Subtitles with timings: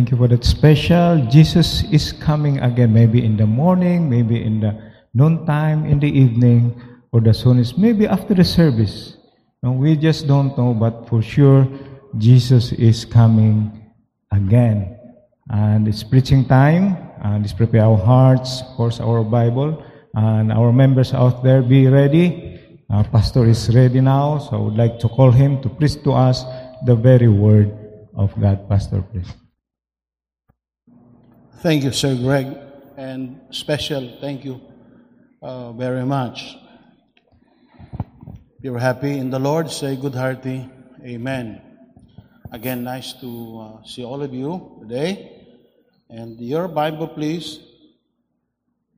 [0.00, 1.28] Thank you for that special.
[1.28, 4.72] Jesus is coming again, maybe in the morning, maybe in the
[5.12, 6.72] noontime, in the evening,
[7.12, 9.18] or the soonest, maybe after the service.
[9.62, 11.68] No, we just don't know, but for sure,
[12.16, 13.92] Jesus is coming
[14.32, 14.96] again.
[15.50, 19.84] And it's preaching time, and let's prepare our hearts, of course, our Bible,
[20.14, 22.56] and our members out there, be ready.
[22.88, 26.12] Our pastor is ready now, so I would like to call him to preach to
[26.12, 26.46] us
[26.86, 27.68] the very word
[28.16, 28.66] of God.
[28.66, 29.28] Pastor, please.
[31.62, 32.56] Thank you, Sir Greg,
[32.96, 34.62] and special thank you
[35.42, 36.56] uh, very much.
[38.56, 40.66] If you're happy in the Lord, say good hearty
[41.04, 41.60] Amen.
[42.50, 45.46] Again, nice to uh, see all of you today.
[46.08, 47.58] And your Bible, please.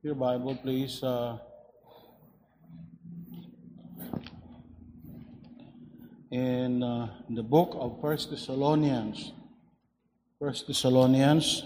[0.01, 1.03] Your Bible, please.
[1.03, 1.37] Uh,
[6.31, 9.33] in uh, the book of First Thessalonians.
[10.39, 11.63] First Thessalonians.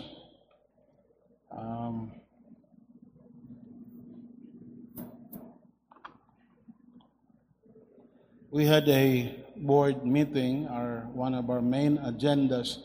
[8.52, 10.68] We had a board meeting.
[10.68, 12.80] Our one of our main agendas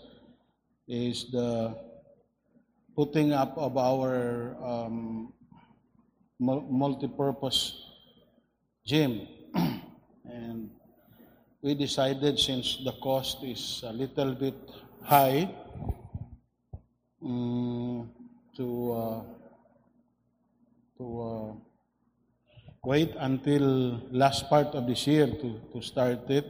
[0.89, 1.79] is the
[2.97, 5.33] putting up of our um,
[6.41, 7.79] mul- multi-purpose
[8.85, 9.27] gym,
[10.27, 10.71] and
[11.63, 14.59] we decided since the cost is a little bit
[15.05, 15.49] high
[17.23, 18.09] mm,
[18.57, 19.21] to uh,
[20.99, 21.72] to uh,
[22.85, 26.45] wait until last part of this year to, to start it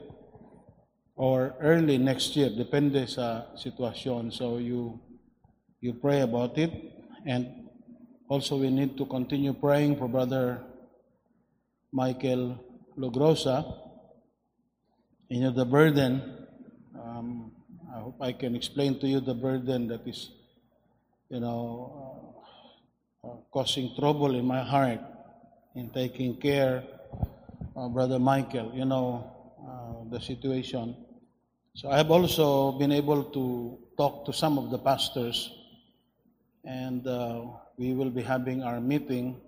[1.15, 4.33] or early next year, depende sa sitwasyon.
[4.33, 4.97] So you
[5.85, 6.73] you pray about it
[7.29, 7.69] and
[8.33, 10.65] also we need to continue praying for brother
[11.93, 12.57] Michael
[12.97, 13.69] Logrosa.
[15.29, 16.49] You know the burden.
[16.97, 17.53] Um,
[17.93, 20.33] I hope I can explain to you the burden that is,
[21.29, 22.41] you know,
[23.21, 25.12] uh, uh, causing trouble in my heart
[25.75, 26.85] in taking care
[27.77, 29.25] uh, Brother Michael, you know
[29.67, 30.97] uh, the situation.
[31.75, 35.51] So I have also been able to talk to some of the pastors,
[36.65, 37.47] and uh,
[37.79, 39.41] we will be having our meeting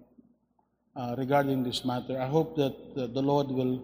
[0.97, 2.19] uh, regarding this matter.
[2.21, 3.83] I hope that uh, the Lord will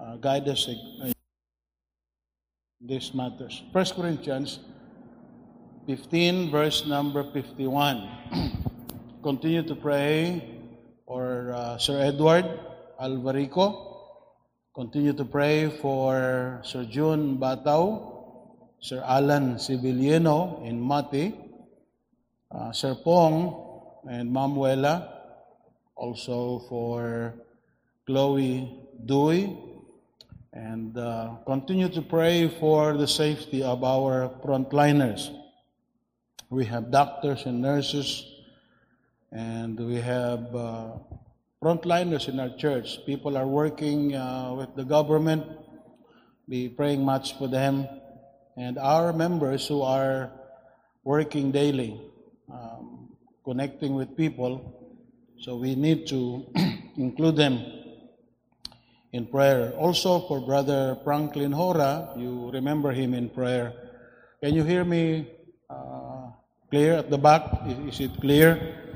[0.00, 1.12] uh, guide us in
[2.80, 3.62] these matters.
[3.72, 4.60] First Corinthians
[5.86, 8.08] 15, verse number 51.
[9.22, 10.51] Continue to pray
[11.06, 12.44] for uh, Sir Edward
[13.00, 13.92] Alvarico.
[14.74, 18.12] Continue to pray for Sir June Batao,
[18.80, 21.34] Sir Alan Sibiliano in Mati,
[22.50, 25.08] uh, Sir Pong and Mamuela,
[25.94, 27.34] also for
[28.06, 29.56] Chloe Dewey,
[30.52, 35.30] and uh, continue to pray for the safety of our frontliners.
[36.50, 38.31] We have doctors and nurses,
[39.32, 40.92] and we have uh,
[41.62, 42.98] frontliners in our church.
[43.06, 45.44] People are working uh, with the government.
[46.48, 47.88] Be praying much for them,
[48.58, 50.32] and our members who are
[51.02, 51.98] working daily,
[52.52, 53.08] um,
[53.44, 55.00] connecting with people.
[55.40, 56.46] So we need to
[56.96, 57.64] include them
[59.12, 59.72] in prayer.
[59.78, 63.72] Also for Brother Franklin Hora, you remember him in prayer.
[64.42, 65.30] Can you hear me
[65.70, 66.32] uh,
[66.68, 67.44] clear at the back?
[67.66, 68.91] Is, is it clear?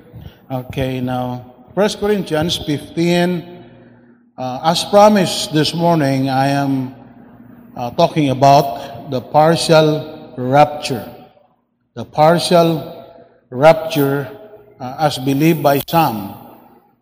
[0.48, 3.66] Okay, now 1 Corinthians 15.
[4.38, 6.94] Uh, as promised this morning, I am
[7.74, 11.02] uh, talking about the partial rapture.
[11.94, 12.78] The partial
[13.50, 14.30] rapture
[14.78, 16.38] uh, as believed by some.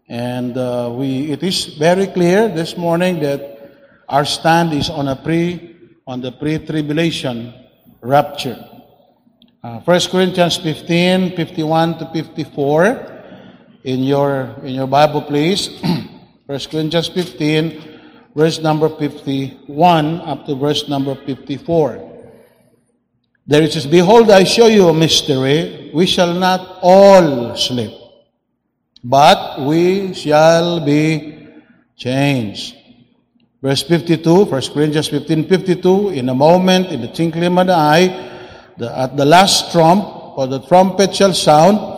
[0.08, 3.76] And uh, we, it is very clear this morning that
[4.08, 5.76] our stand is on a pre,
[6.06, 7.52] on the pre-tribulation
[8.00, 8.56] rapture.
[9.62, 13.13] Uh, 1 Corinthians 15, 51 to 54.
[13.84, 15.68] In your, in your Bible, please.
[16.46, 18.00] First Corinthians 15,
[18.34, 22.12] verse number 51 up to verse number 54.
[23.46, 25.90] There it says, Behold, I show you a mystery.
[25.92, 27.92] We shall not all sleep,
[29.04, 31.48] but we shall be
[31.94, 32.76] changed.
[33.60, 38.72] Verse 52, 1 Corinthians 15, 52, in a moment, in the twinkling of the eye,
[38.78, 40.04] the, at the last trump,
[40.34, 41.93] for the trumpet shall sound,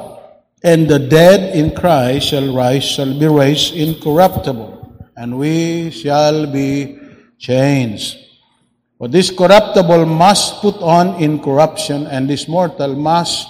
[0.63, 6.99] and the dead in Christ shall rise, shall be raised incorruptible, and we shall be
[7.39, 8.17] changed.
[8.99, 13.47] For this corruptible must put on incorruption, and this mortal must,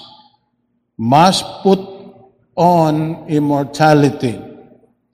[0.99, 1.79] must put
[2.57, 4.43] on immortality.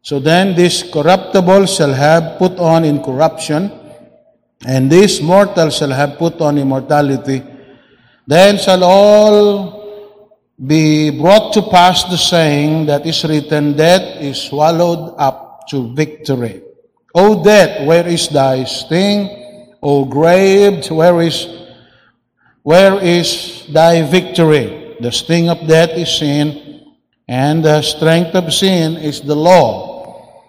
[0.00, 3.70] So then this corruptible shall have put on incorruption,
[4.66, 7.42] and this mortal shall have put on immortality.
[8.26, 9.81] Then shall all
[10.64, 16.62] be brought to pass the saying that is written, Death is swallowed up to victory.
[17.14, 19.74] O death, where is thy sting?
[19.82, 21.48] O grave, where is
[22.62, 24.96] where is thy victory?
[25.00, 26.86] The sting of death is sin,
[27.26, 30.46] and the strength of sin is the law.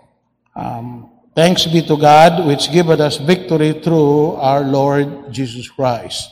[0.56, 6.30] Um, thanks be to God, which giveth us victory through our Lord Jesus Christ.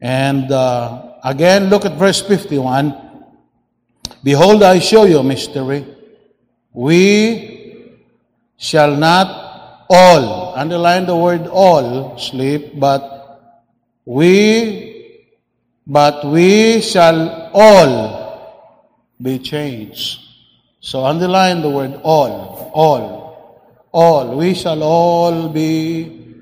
[0.00, 2.96] And uh, again, look at verse 51.
[4.22, 5.86] Behold, I show you a mystery.
[6.72, 7.90] We
[8.56, 13.56] shall not all, underline the word all, sleep, but
[14.04, 15.26] we,
[15.86, 18.20] but we shall all
[19.20, 20.20] be changed.
[20.80, 24.36] So underline the word all, all, all.
[24.36, 26.36] We shall all be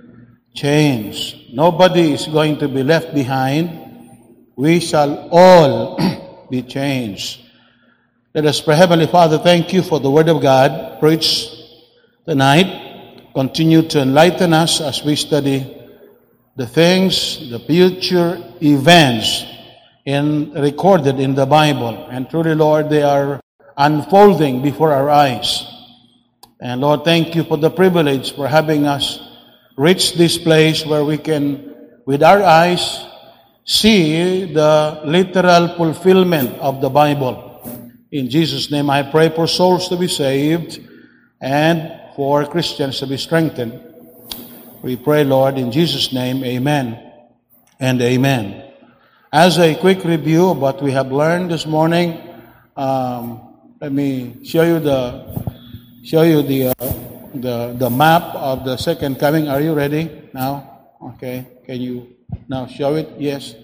[0.54, 1.38] changed.
[1.52, 3.70] Nobody is going to be left behind.
[4.56, 5.96] We shall all
[6.50, 7.40] be changed.
[8.34, 8.76] Let us pray.
[8.76, 11.50] Heavenly Father, thank you for the Word of God preached
[12.26, 13.30] tonight.
[13.34, 15.74] Continue to enlighten us as we study
[16.56, 19.46] the things, the future events
[20.04, 22.08] in, recorded in the Bible.
[22.10, 23.40] And truly, Lord, they are
[23.76, 25.64] unfolding before our eyes.
[26.60, 29.27] And Lord, thank you for the privilege for having us
[29.78, 31.73] reach this place where we can,
[32.04, 33.06] with our eyes,
[33.64, 37.47] see the literal fulfillment of the Bible.
[38.11, 40.80] In Jesus' name, I pray for souls to be saved
[41.40, 43.80] and for Christians to be strengthened.
[44.82, 46.99] We pray, Lord, in Jesus' name, amen
[47.78, 48.64] and amen.
[49.32, 52.18] As a quick review of what we have learned this morning,
[52.76, 55.23] um, let me show you the
[56.02, 59.49] show you the uh, the the map of the second coming.
[59.49, 60.88] Are you ready now?
[61.14, 62.16] Okay, can you
[62.49, 63.08] now show it?
[63.18, 63.54] Yes,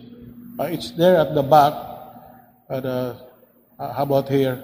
[0.59, 1.73] uh, it's there at the back.
[2.69, 3.15] But uh,
[3.79, 4.63] uh, how about here?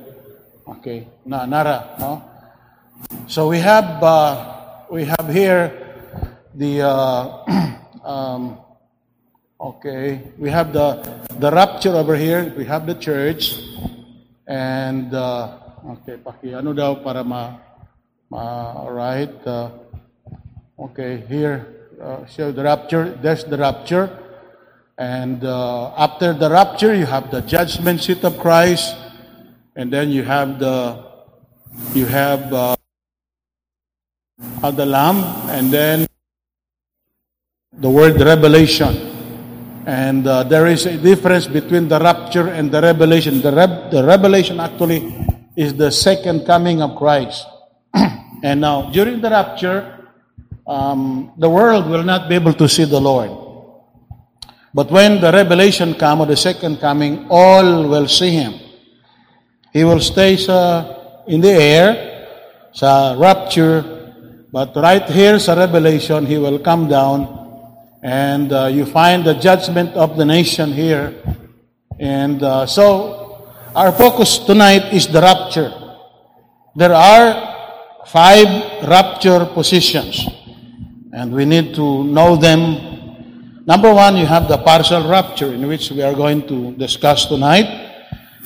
[0.78, 1.96] Okay, na nara?
[3.26, 5.72] So we have uh, we have here
[6.54, 7.24] the uh,
[8.04, 8.58] um,
[9.60, 11.00] okay we have the
[11.38, 12.52] the rapture over here.
[12.56, 13.56] We have the church
[14.46, 17.69] and uh, okay paki ano daw para ma
[18.30, 19.70] ma right uh,
[20.78, 23.12] okay here uh, show the rapture.
[23.20, 24.08] There's the rapture.
[24.96, 28.96] And uh, after the rapture, you have the judgment seat of Christ,
[29.76, 31.04] and then you have the
[31.94, 32.76] you have uh,
[34.62, 36.06] the Lamb, and then
[37.72, 39.08] the word revelation.
[39.86, 43.40] And uh, there is a difference between the rapture and the revelation.
[43.40, 45.16] The, rev- the revelation actually
[45.56, 47.46] is the second coming of Christ.
[48.42, 50.08] and now, during the rapture,
[50.66, 53.30] um, the world will not be able to see the Lord.
[54.72, 58.54] But when the revelation come or the second coming, all will see Him.
[59.72, 62.28] He will stay sa, in the air,
[62.72, 63.82] sa rapture,
[64.52, 67.40] but right here sa revelation, He will come down
[68.02, 71.14] and uh, you find the judgment of the nation here.
[71.98, 75.72] And uh, so, our focus tonight is the rapture.
[76.74, 77.49] There are
[78.06, 80.26] five rapture positions,
[81.12, 82.90] and we need to know them
[83.70, 87.68] Number one, you have the partial rapture, in which we are going to discuss tonight.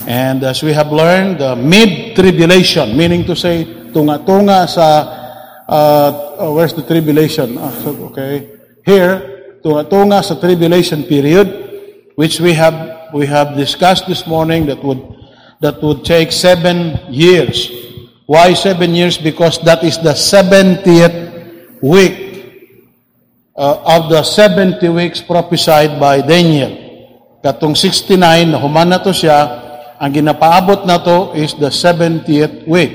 [0.07, 4.87] And as we have learned, the mid-tribulation, meaning to say, tunga-tunga sa,
[5.67, 7.57] uh, oh, where's the tribulation?
[7.57, 7.73] Ah,
[8.13, 8.53] okay.
[8.85, 15.01] Here, tunga-tunga sa tribulation period, which we have, we have discussed this morning that would,
[15.61, 17.71] that would take seven years.
[18.25, 19.21] Why seven years?
[19.21, 22.25] Because that is the 70th week
[23.53, 26.73] uh, of the 70 weeks prophesied by Daniel.
[27.45, 28.17] Katong 69
[28.49, 29.37] na human na to siya,
[30.01, 32.93] ang ginapaabot na to is the 70th week.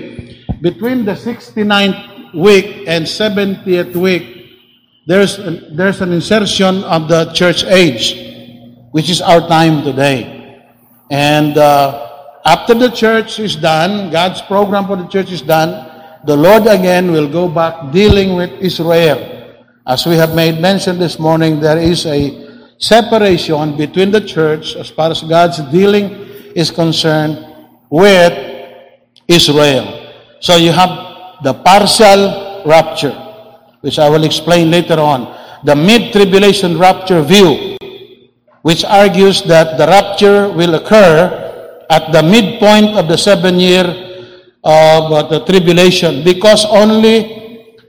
[0.66, 4.58] Between the 69th week and 70th week,
[5.06, 8.18] there's an, there's an insertion of the church age,
[8.90, 10.26] which is our time today.
[11.14, 12.09] And uh,
[12.46, 15.86] after the church is done, God's program for the church is done,
[16.26, 19.56] the Lord again will go back dealing with Israel.
[19.88, 24.90] As we have made mention this morning, there is a separation between the church as
[24.90, 26.12] far as God's dealing
[26.56, 27.46] is concerned
[27.90, 28.34] with
[29.28, 30.12] Israel.
[30.40, 33.16] So you have the partial rapture,
[33.82, 35.36] which I will explain later on.
[35.66, 37.78] The mid-tribulation rapture view,
[38.62, 41.49] which argues that the rapture will occur
[41.90, 43.84] at the midpoint of the seven year
[44.64, 47.40] of uh, the tribulation because only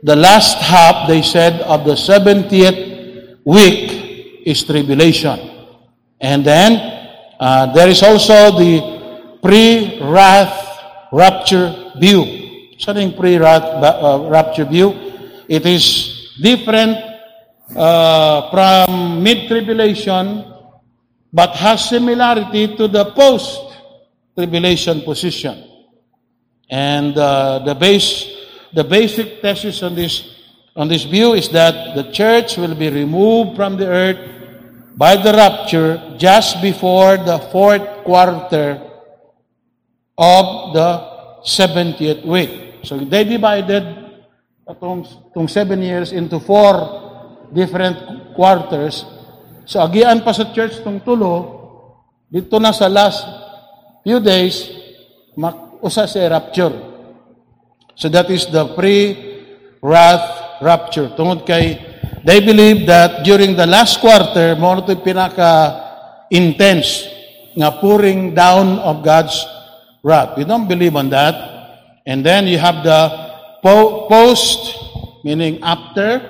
[0.02, 5.38] the last half, they said, of the 70th week is tribulation.
[6.20, 6.80] And then
[7.38, 12.72] uh, there is also the pre-wrath rapture view.
[12.78, 14.92] Something pre-wrath uh, rapture view.
[15.48, 16.96] It is different
[17.76, 20.44] uh, from mid-tribulation,
[21.32, 23.12] but has similarity to the
[24.36, 25.64] post-tribulation position.
[26.70, 28.40] And uh, the base
[28.72, 30.30] the basic thesis on this,
[30.76, 34.18] on this view is that the church will be removed from the earth
[34.96, 38.80] by the rapture just before the fourth quarter
[40.18, 40.90] of the
[41.42, 42.84] 70th week.
[42.84, 43.82] So they divided
[44.68, 49.04] itong, itong seven years into four different quarters.
[49.66, 51.58] So agian pa sa church itong tulo,
[52.30, 53.26] dito na sa last
[54.04, 54.68] few days,
[55.82, 56.72] usa sa rapture.
[57.96, 61.08] So that is the pre-wrath rapture.
[61.16, 61.76] Tungod kay,
[62.24, 67.08] they believe that during the last quarter, mo ito pinaka-intense
[67.56, 69.44] nga pouring down of God's
[70.02, 70.36] wrath.
[70.36, 71.34] We don't believe on that.
[72.06, 73.10] And then you have the
[73.62, 74.78] po- post,
[75.24, 76.20] meaning after,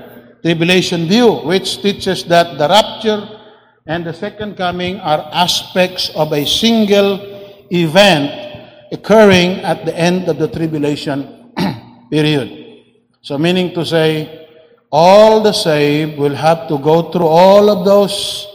[0.42, 3.28] tribulation view, which teaches that the rapture
[3.86, 7.39] and the second coming are aspects of a single
[7.70, 11.40] event occurring at the end of the tribulation
[12.10, 12.82] Period.
[13.22, 14.48] So meaning to say,
[14.90, 18.46] all the saved will have to go through all of those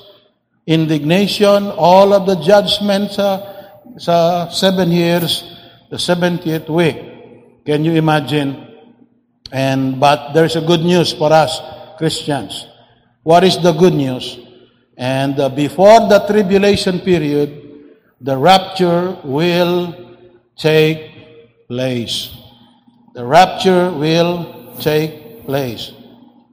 [0.67, 5.43] indignation, all of the judgments sa seven years,
[5.89, 7.63] the 70th week.
[7.65, 8.67] Can you imagine?
[9.51, 11.62] And but there's a good news for us
[11.98, 12.67] Christians.
[13.24, 14.38] What is the good news?
[14.98, 17.64] And uh, before the tribulation period,
[18.25, 19.94] the rapture will
[20.58, 20.98] take
[21.70, 22.34] place
[23.15, 25.94] the rapture will take place.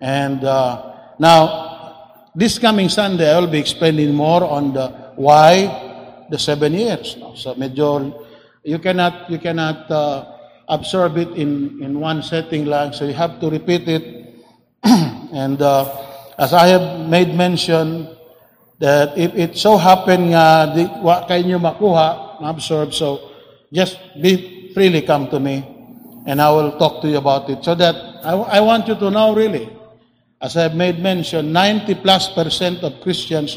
[0.01, 6.39] And uh, now, this coming Sunday, I will be explaining more on the why the
[6.39, 7.19] seven years.
[7.35, 8.15] So medyo,
[8.63, 10.39] you cannot, you cannot uh,
[10.69, 12.93] absorb it in, in one setting lang.
[12.93, 14.37] So you have to repeat it.
[14.85, 15.83] and uh,
[16.39, 18.07] as I have made mention,
[18.83, 23.31] that if it so happen nga di wa kay nyo makuha, ma-absorb, so
[23.71, 25.63] just be freely come to me
[26.27, 27.63] and I will talk to you about it.
[27.63, 27.95] So that
[28.27, 29.71] I, I want you to know really,
[30.43, 33.55] as I have made mention, 90 plus percent of Christians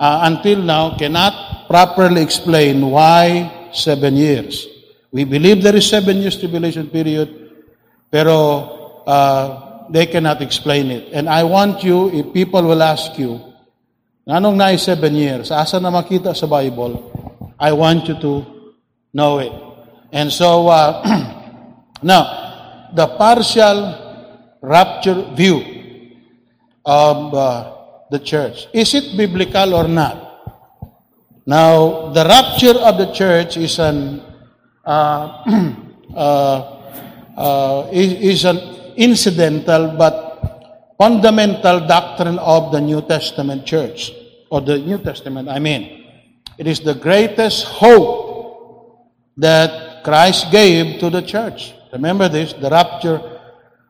[0.00, 4.66] uh, until now cannot properly explain why seven years.
[5.12, 7.28] We believe there is seven years tribulation period,
[8.08, 11.12] pero uh, they cannot explain it.
[11.12, 13.49] And I want you, if people will ask you,
[14.28, 15.50] anong na seven years?
[15.50, 16.98] Asa na makita sa Bible?
[17.60, 18.32] I want you to
[19.12, 19.52] know it.
[20.12, 21.04] And so, uh,
[22.02, 23.94] now, the partial
[24.60, 25.60] rapture view
[26.84, 27.72] of uh,
[28.10, 30.30] the church, is it biblical or not?
[31.46, 34.22] Now, the rapture of the church is an
[34.84, 35.44] uh,
[36.16, 36.58] uh,
[37.36, 38.58] uh, is, is an
[38.96, 40.29] incidental but
[41.00, 44.12] fundamental doctrine of the New Testament church,
[44.50, 46.04] or the New Testament, I mean.
[46.58, 51.72] It is the greatest hope that Christ gave to the church.
[51.94, 53.40] Remember this, the rapture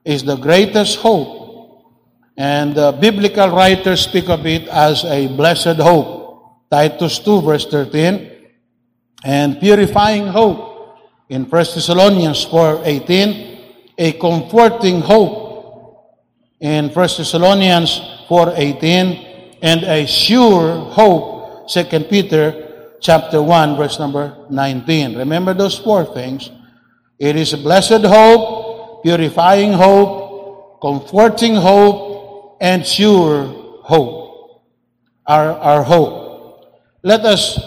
[0.05, 1.83] is the greatest hope.
[2.37, 6.71] And uh, biblical writers speak of it as a blessed hope.
[6.71, 8.31] Titus 2 verse 13.
[9.25, 10.97] And purifying hope
[11.29, 13.59] in 1 Thessalonians 4:18,
[13.99, 15.40] a comforting hope
[16.61, 25.17] in 1 Thessalonians 4:18, and a sure hope 2 Peter chapter 1 verse number 19.
[25.17, 26.51] Remember those four things.
[27.19, 33.45] It is a blessed hope, purifying hope, comforting hope, and sure
[33.83, 34.63] hope.
[35.27, 36.65] Our, our hope.
[37.03, 37.59] Let us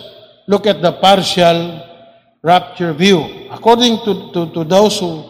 [0.47, 1.82] look at the partial
[2.43, 3.47] rapture view.
[3.49, 5.23] According to, to, to those who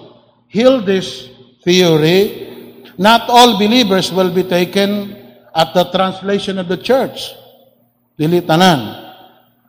[0.48, 1.30] heal this
[1.64, 2.53] theory,
[2.98, 5.16] not all believers will be taken
[5.56, 7.34] at the translation of the church.
[8.20, 9.02] Dili tanan.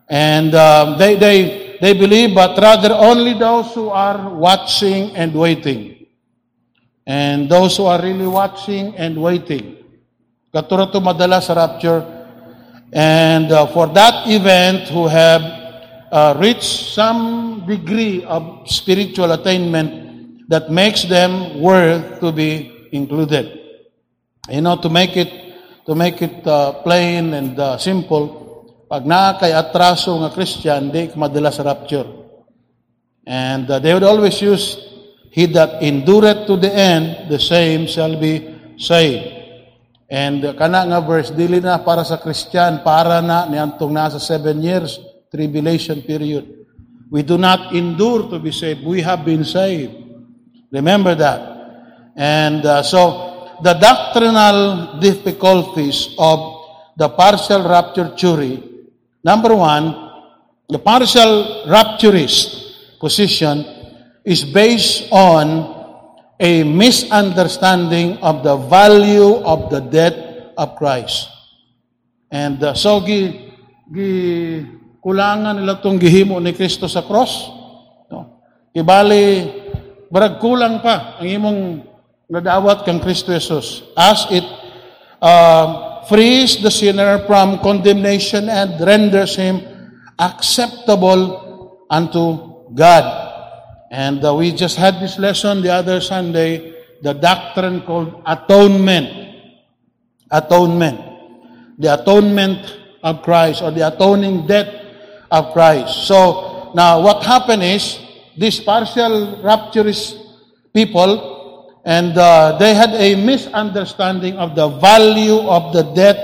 [0.09, 6.07] And um, they, they, they believe, but rather only those who are watching and waiting.
[7.07, 9.77] And those who are really watching and waiting.
[10.53, 12.05] Katuro to madala sa rapture.
[12.93, 15.43] And uh, for that event, who have
[16.13, 23.61] uh, reached some degree of spiritual attainment that makes them worth to be included.
[24.49, 25.45] You know, to make it
[25.87, 31.13] to make it uh, plain and uh, simple, pag naa kay atraso nga Christian, di
[31.17, 32.09] madala sa rapture.
[33.27, 34.81] And uh, they would always use,
[35.35, 39.29] He that endureth to the end, the same shall be saved.
[40.09, 44.63] And uh, kana nga verse, dili na para sa Christian, para na niantong nasa seven
[44.63, 46.65] years tribulation period.
[47.11, 48.87] We do not endure to be saved.
[48.87, 49.93] We have been saved.
[50.71, 51.54] Remember that.
[52.17, 56.39] And uh, so, the doctrinal difficulties of
[56.97, 58.63] the partial rapture theory,
[59.23, 59.95] number one,
[60.69, 63.67] the partial rapturist position
[64.25, 65.75] is based on
[66.39, 70.17] a misunderstanding of the value of the death
[70.57, 71.29] of Christ.
[72.31, 73.53] And uh, so, gi,
[73.91, 74.11] gi,
[75.03, 77.51] kulangan nila itong gihimo ni Kristo sa cross.
[78.11, 78.43] No?
[78.75, 79.47] Ibali,
[80.11, 81.61] barag kulang pa ang imong
[82.31, 84.47] nadawat kang Kristo Jesus as it
[85.21, 89.61] uh, frees the sinner from condemnation and renders him
[90.19, 93.05] acceptable unto God.
[93.91, 99.09] And uh, we just had this lesson the other Sunday, the doctrine called atonement.
[100.31, 100.99] Atonement.
[101.79, 102.61] The atonement
[103.03, 104.73] of Christ or the atoning death
[105.31, 106.07] of Christ.
[106.07, 107.99] So now what happened is
[108.37, 110.19] these partial rapturist
[110.73, 111.34] people
[111.85, 116.19] and uh, they had a misunderstanding of the value of the death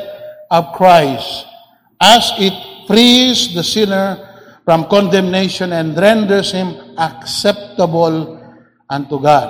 [0.50, 1.46] of Christ
[2.00, 2.54] as it
[2.88, 4.16] frees the sinner
[4.64, 8.40] from condemnation and renders him acceptable
[8.88, 9.48] unto God.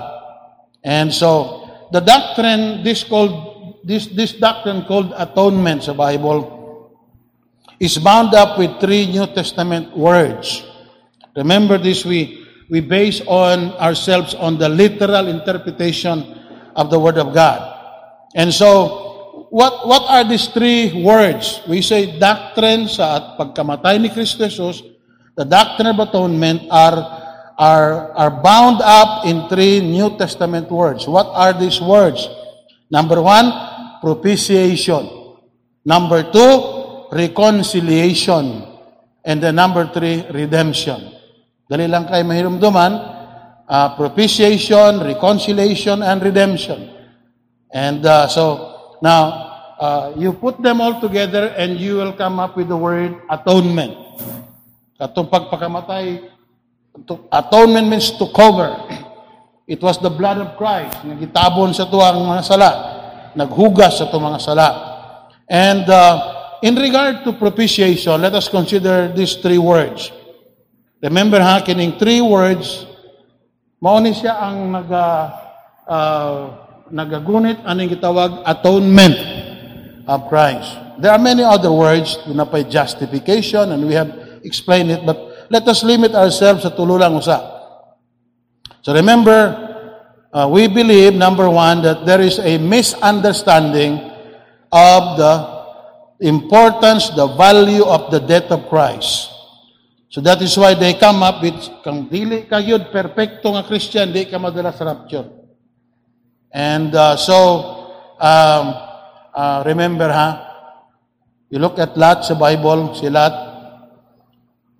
[0.82, 6.60] And so the doctrine this called this this doctrine called atonement sa Bible
[7.80, 10.62] is bound up with three New Testament words.
[11.34, 12.39] Remember this, we,
[12.70, 16.22] we base on ourselves on the literal interpretation
[16.78, 17.58] of the Word of God.
[18.34, 21.60] And so, what, what are these three words?
[21.68, 24.86] We say doctrine sa at pagkamatay ni Kristo Jesus,
[25.34, 26.94] the doctrine of atonement are,
[27.58, 31.10] are, are bound up in three New Testament words.
[31.10, 32.22] What are these words?
[32.90, 33.50] Number one,
[33.98, 35.10] propitiation.
[35.84, 38.62] Number two, reconciliation.
[39.24, 41.19] And the number three, redemption.
[41.70, 42.92] Dali lang kayo mahirumduman,
[43.70, 46.90] uh, propitiation, reconciliation, and redemption.
[47.70, 49.22] And uh, so now
[49.78, 53.94] uh, you put them all together and you will come up with the word atonement.
[54.98, 56.26] Katong pagpakamatay,
[57.06, 58.74] to- atonement means to cover.
[59.70, 61.06] It was the blood of Christ.
[61.06, 62.70] Nagitabon sa tuwang mga sala.
[63.38, 64.68] Naghugas sa tuwang mga sala.
[65.46, 70.10] And uh, in regard to propitiation, let us consider these three words.
[71.00, 72.84] Remember ha, kining three words,
[73.80, 75.32] mauni siya ang naga,
[75.88, 76.40] uh,
[76.92, 79.16] nagagunit aning gitawag atonement
[80.04, 80.76] of Christ.
[81.00, 84.12] There are many other words, na pa justification, and we have
[84.44, 87.40] explained it, but let us limit ourselves sa tululang usa.
[88.84, 89.56] So remember,
[90.36, 94.04] uh, we believe, number one, that there is a misunderstanding
[94.68, 95.34] of the
[96.28, 99.29] importance, the value of the death of Christ.
[100.10, 101.54] So that is why they come up with,
[101.86, 105.30] kang dili ka yun, perfecto nga Christian, di ka madala sa rapture.
[106.50, 107.38] And uh, so,
[108.18, 108.74] um,
[109.30, 110.28] uh, remember ha,
[111.46, 113.30] you look at Lot sa Bible, si Lot,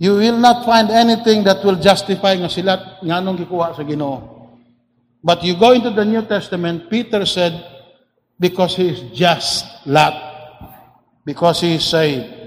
[0.02, 3.86] you will not find anything that will justify nga si Lot nga nung gikuha sa
[3.86, 4.50] Ginoo.
[5.22, 7.54] But you go into the New Testament, Peter said,
[8.34, 10.10] because he is just Lot,
[11.22, 12.39] because he is saved.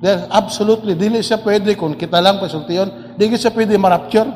[0.00, 4.32] There, absolutely, dili siya pwede, kung kita lang pasultiyon, di siya pwede marapture.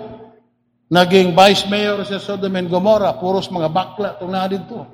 [0.93, 4.85] Naging vice mayor sa Sodom and Gomorrah, puros mga bakla itong na dito.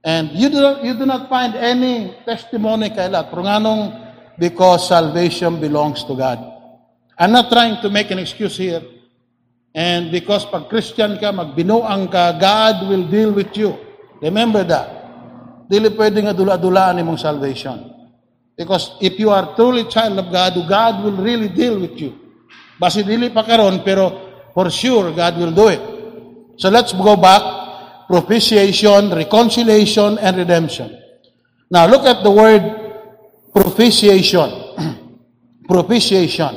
[0.00, 3.28] And you do, not, you do not find any testimony kay Lot.
[3.28, 3.92] Pero nga nung,
[4.40, 6.40] because salvation belongs to God.
[7.20, 8.80] I'm not trying to make an excuse here.
[9.76, 13.76] And because pag Christian ka, magbinuang ka, God will deal with you.
[14.24, 14.88] Remember that.
[15.68, 17.89] Dili pwede nga dula-dulaan imong salvation.
[18.60, 22.12] Because if you are truly child of God, God will really deal with you.
[22.76, 24.12] Basi dili pa karon pero
[24.52, 25.80] for sure God will do it.
[26.60, 27.40] So let's go back.
[28.04, 30.92] Propitiation, reconciliation, and redemption.
[31.72, 32.60] Now look at the word
[33.48, 34.52] propitiation.
[35.64, 36.52] propitiation.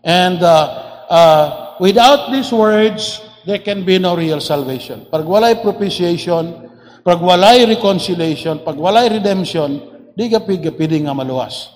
[0.00, 5.04] And uh, uh, without these words, there can be no real salvation.
[5.12, 6.70] Pag walay propitiation,
[7.04, 11.68] pag walay reconciliation, pag walay redemption, di ka pigi nga maluwas.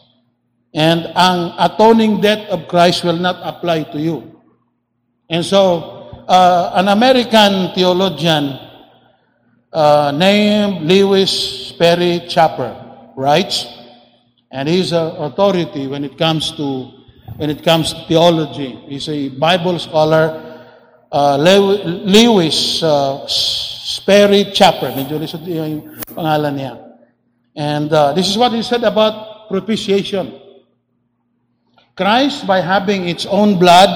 [0.72, 4.40] And ang atoning death of Christ will not apply to you.
[5.29, 8.57] And so, uh, an American theologian
[9.72, 12.74] uh, named Lewis Perry Chapter
[13.16, 13.66] writes,
[14.50, 16.96] and he's an authority when it comes to
[17.37, 18.74] when it comes to theology.
[18.87, 20.48] He's a Bible scholar.
[21.11, 24.94] Uh, Lew- Lewis uh, Sperry Chapter.
[24.94, 26.89] Medyo lisod yung pangalan niya.
[27.61, 30.33] And uh, this is what he said about propitiation.
[31.92, 33.92] Christ, by having its own blood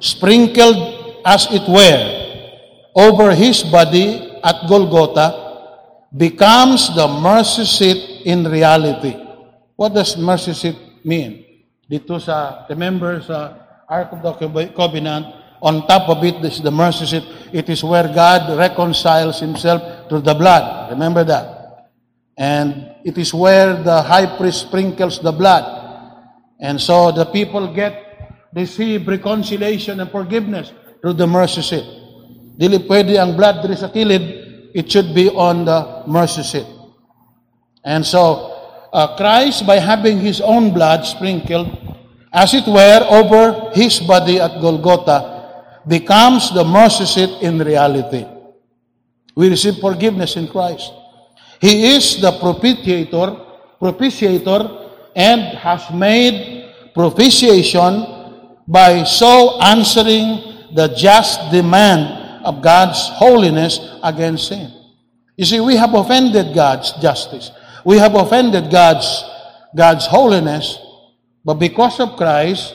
[0.00, 2.00] sprinkled as it were
[2.96, 5.36] over his body at Golgotha,
[6.16, 9.20] becomes the mercy seat in reality.
[9.76, 11.44] What does mercy seat mean?
[11.92, 13.52] Dito sa, remember sa
[13.84, 14.32] Ark of the
[14.72, 15.28] Covenant,
[15.60, 17.26] on top of it is the mercy seat.
[17.52, 20.88] It is where God reconciles himself through the blood.
[20.88, 21.61] Remember that.
[22.42, 25.62] And it is where the high priest sprinkles the blood.
[26.58, 27.94] And so the people get,
[28.52, 31.86] receive reconciliation and forgiveness through the mercy seat.
[32.58, 34.26] Dili pwede ang blood diri sa kilid,
[34.74, 36.66] it should be on the mercy seat.
[37.86, 38.50] And so,
[38.90, 41.70] uh, Christ, by having His own blood sprinkled,
[42.34, 45.30] as it were, over His body at Golgotha,
[45.86, 48.26] becomes the mercy seat in reality.
[49.38, 50.90] We receive forgiveness in Christ.
[51.62, 53.38] He is the propitiator,
[53.78, 58.02] propitiator, and has made propitiation
[58.66, 64.72] by so answering the just demand of God's holiness against sin.
[65.36, 67.52] You see, we have offended God's justice.
[67.84, 69.22] We have offended God's,
[69.76, 70.78] God's holiness,
[71.44, 72.74] but because of Christ,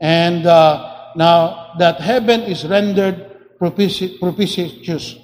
[0.00, 5.16] and uh, now that heaven is rendered propici- propitious,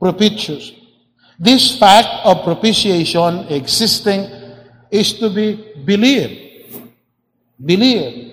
[0.00, 0.72] propitious.
[1.38, 4.30] This fact of propitiation existing
[4.90, 6.86] is to be believed.
[7.58, 8.30] Believed.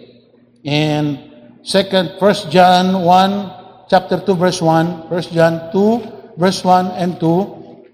[0.64, 7.20] In second, First John 1, chapter 2, verse 1, First John 2, verse 1 and
[7.20, 7.86] 2,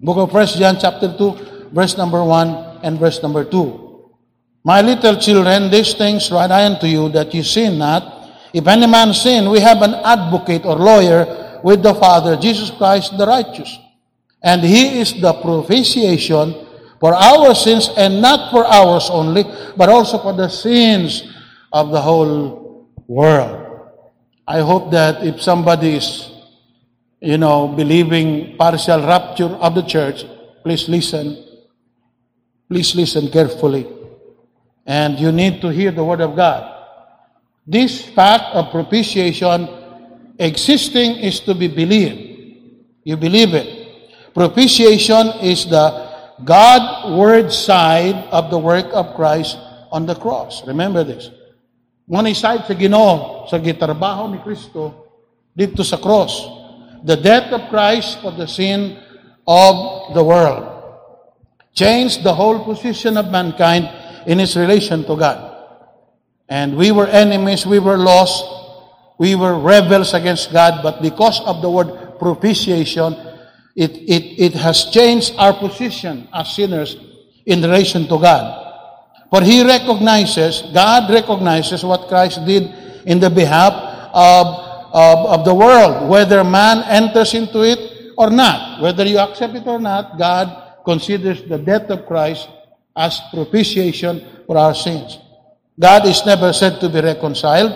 [0.00, 4.10] book of First John chapter 2, verse number 1 and verse number 2.
[4.62, 8.28] My little children, these things write I unto you that you sin not.
[8.52, 13.16] If any man sin, we have an advocate or lawyer with the Father, Jesus Christ
[13.16, 13.78] the righteous.
[14.42, 16.66] And he is the propitiation
[17.00, 19.44] for our sins, and not for ours only,
[19.76, 21.24] but also for the sins
[21.72, 23.88] of the whole world.
[24.46, 26.30] I hope that if somebody is,
[27.20, 30.24] you know, believing partial rapture of the church,
[30.62, 31.42] please listen.
[32.68, 33.86] Please listen carefully.
[34.84, 36.66] And you need to hear the word of God.
[37.66, 39.68] This fact of propitiation
[40.38, 42.58] existing is to be believed.
[43.04, 43.79] You believe it.
[44.34, 46.10] Propitiation is the
[46.44, 49.58] God word side of the work of Christ
[49.90, 50.66] on the cross.
[50.66, 51.30] Remember this.
[52.06, 55.10] One side sa Ginoo sa gitrabaho ni Kristo
[55.54, 56.46] dito sa cross.
[57.06, 58.98] The death of Christ for the sin
[59.46, 60.66] of the world
[61.74, 63.88] changed the whole position of mankind
[64.26, 65.38] in its relation to God.
[66.50, 68.42] And we were enemies, we were lost,
[69.18, 73.14] we were rebels against God, but because of the word propitiation,
[73.80, 77.00] it, it, it has changed our position as sinners
[77.46, 78.44] in relation to God.
[79.30, 82.68] For he recognizes, God recognizes what Christ did
[83.06, 83.72] in the behalf
[84.12, 84.46] of,
[84.92, 88.82] of, of the world, whether man enters into it or not.
[88.82, 92.50] Whether you accept it or not, God considers the death of Christ
[92.94, 95.18] as propitiation for our sins.
[95.78, 97.72] God is never said to be reconciled,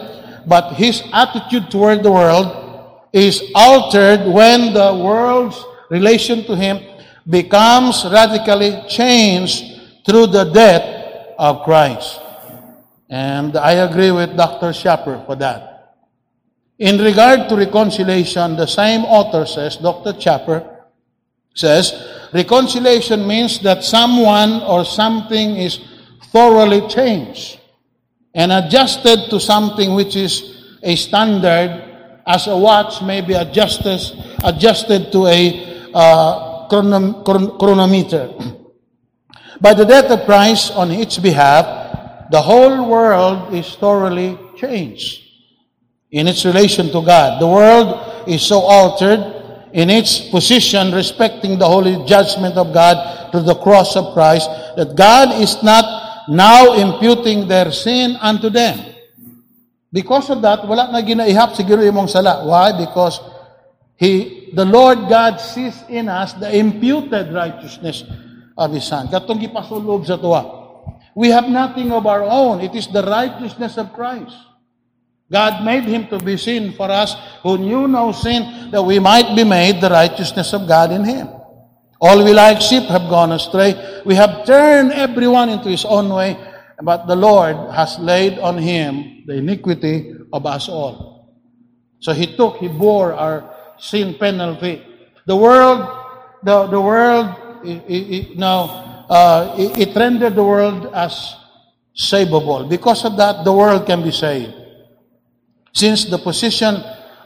[0.47, 6.81] but his attitude toward the world is altered when the world's relation to him
[7.29, 12.21] becomes radically changed through the death of Christ.
[13.09, 14.73] And I agree with Dr.
[14.73, 15.95] Shapper for that.
[16.79, 20.13] In regard to reconciliation, the same author says, Dr.
[20.15, 20.85] Chapper
[21.55, 21.95] says,
[22.33, 25.79] reconciliation means that someone or something is
[26.33, 27.61] thoroughly changed
[28.35, 31.95] and adjusted to something which is a standard
[32.27, 34.01] as a watch may be adjusted,
[34.43, 38.31] adjusted to a uh, chronom- chron- chronometer.
[39.61, 45.23] By the death of Christ on its behalf, the whole world is thoroughly changed
[46.11, 47.41] in its relation to God.
[47.41, 49.23] The world is so altered
[49.73, 54.95] in its position respecting the holy judgment of God through the cross of Christ that
[54.95, 58.95] God is not now imputing their sin unto them.
[59.93, 62.43] Because of that, wala na ginaihap siguro imong sala.
[62.43, 62.75] Why?
[62.75, 63.23] Because
[63.95, 68.05] He, the Lord God sees in us the imputed righteousness
[68.57, 69.09] of His Son.
[69.09, 70.65] Katong gipasulob sa tuwa.
[71.15, 72.61] We have nothing of our own.
[72.61, 74.35] It is the righteousness of Christ.
[75.31, 79.35] God made Him to be sin for us who knew no sin, that we might
[79.35, 81.29] be made the righteousness of God in Him.
[82.01, 84.03] All we like sheep have gone astray.
[84.05, 86.37] We have turned everyone into his own way,
[86.83, 91.33] but the Lord has laid on Him the iniquity of us all.
[92.01, 93.54] So He took, He bore our
[93.85, 94.81] sin penalty.
[95.27, 95.85] The world,
[96.43, 97.29] the, the world,
[97.65, 101.37] it, it, now, uh, it, it rendered the world as
[101.95, 102.69] savable.
[102.69, 104.55] Because of that, the world can be saved.
[105.73, 106.77] Since the position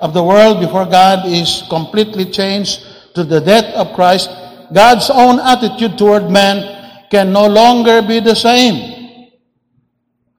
[0.01, 2.83] of the world before God is completely changed
[3.15, 4.31] to the death of Christ,
[4.73, 9.31] God's own attitude toward man can no longer be the same.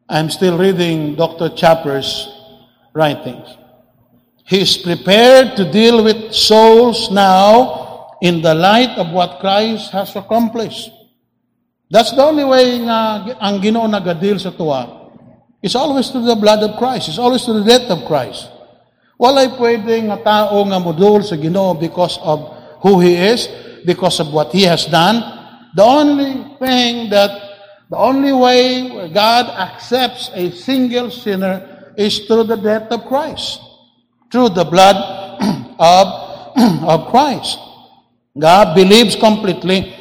[0.09, 1.49] I'm still reading Dr.
[1.49, 2.27] Chapper's
[2.93, 3.58] writings.
[4.49, 10.15] He is prepared to deal with souls now in the light of what Christ has
[10.17, 10.89] accomplished.
[11.93, 15.13] That's the only way nga ang Ginoo nagadeal sa tuwa.
[15.61, 17.13] It's always through the blood of Christ.
[17.13, 18.49] It's always through the death of Christ.
[19.21, 22.49] Walay pwede nga tao nga modul sa Ginoo because of
[22.81, 23.45] who He is,
[23.85, 25.21] because of what He has done.
[25.77, 27.37] The only thing that,
[27.85, 33.61] the only way God accepts a single sinner is through the death of Christ,
[34.31, 34.95] through the blood
[35.79, 36.07] of,
[36.83, 37.57] of Christ.
[38.37, 39.93] God believes completely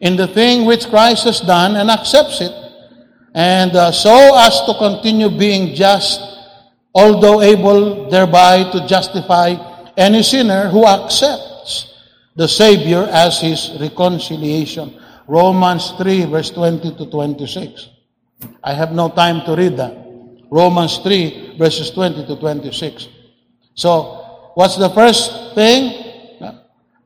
[0.00, 2.52] in the thing which Christ has done and accepts it,
[3.34, 6.20] and uh, so as to continue being just,
[6.94, 9.54] although able thereby to justify
[9.96, 11.94] any sinner who accepts
[12.36, 15.00] the Savior as his reconciliation.
[15.26, 17.88] Romans 3, verse 20 to 26.
[18.62, 19.96] I have no time to read that.
[20.50, 23.08] Romans 3, verses 20 to 26.
[23.76, 25.92] So, what's the first thing?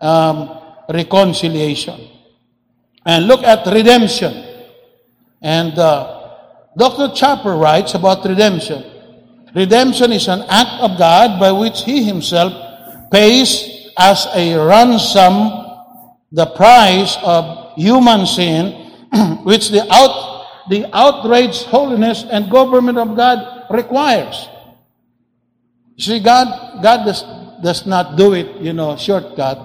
[0.01, 0.57] Um,
[0.89, 2.09] reconciliation.
[3.05, 4.33] And look at redemption.
[5.43, 6.39] And uh,
[6.79, 7.13] Dr.
[7.15, 8.85] Chapper writes about redemption.
[9.55, 12.55] Redemption is an act of God by which He Himself
[13.11, 15.67] pays as a ransom
[16.31, 18.93] the price of human sin,
[19.43, 20.31] which the out
[20.71, 24.49] the outraged holiness and government of God requires.
[26.01, 27.21] See, God God does,
[27.61, 29.61] does not do it, you know, shortcut.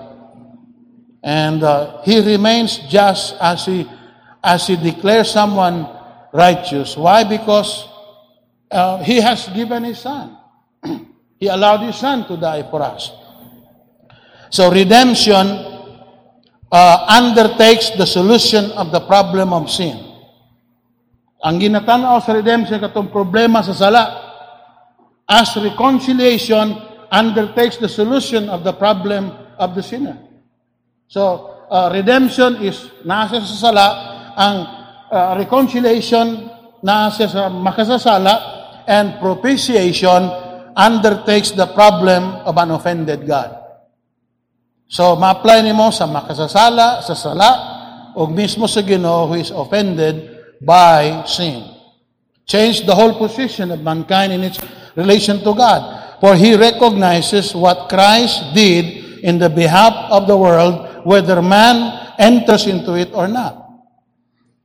[1.23, 3.87] And uh, He remains just as He
[4.43, 5.87] as He declares someone
[6.35, 6.99] righteous.
[6.99, 7.23] Why?
[7.23, 7.87] Because
[8.69, 10.35] uh, He has given His Son.
[11.39, 13.15] He allowed His Son to die for us.
[14.51, 15.47] So redemption
[16.67, 20.03] uh, undertakes the solution of the problem of sin.
[21.39, 24.24] Ang ginatanaw sa redemption katong problema sa sala
[25.29, 26.77] as reconciliation
[27.11, 30.17] undertakes the solution of the problem of the sinner.
[31.07, 33.87] So, uh, redemption is nasa sa sala,
[34.37, 34.55] ang
[35.09, 36.49] uh, reconciliation
[36.85, 38.35] nasa sa makasasala,
[38.85, 40.29] and propitiation
[40.77, 43.57] undertakes the problem of an offended God.
[44.85, 47.49] So, ma-apply nimo sa makasasala, sa sala,
[48.13, 51.65] o mismo sa Ginoo who is offended by sin.
[52.45, 54.61] Change the whole position of mankind in its
[54.95, 56.19] relation to God.
[56.19, 62.67] For he recognizes what Christ did in the behalf of the world, whether man enters
[62.67, 63.65] into it or not.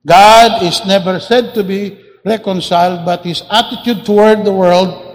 [0.07, 5.11] God is never said to be reconciled, but his attitude toward the world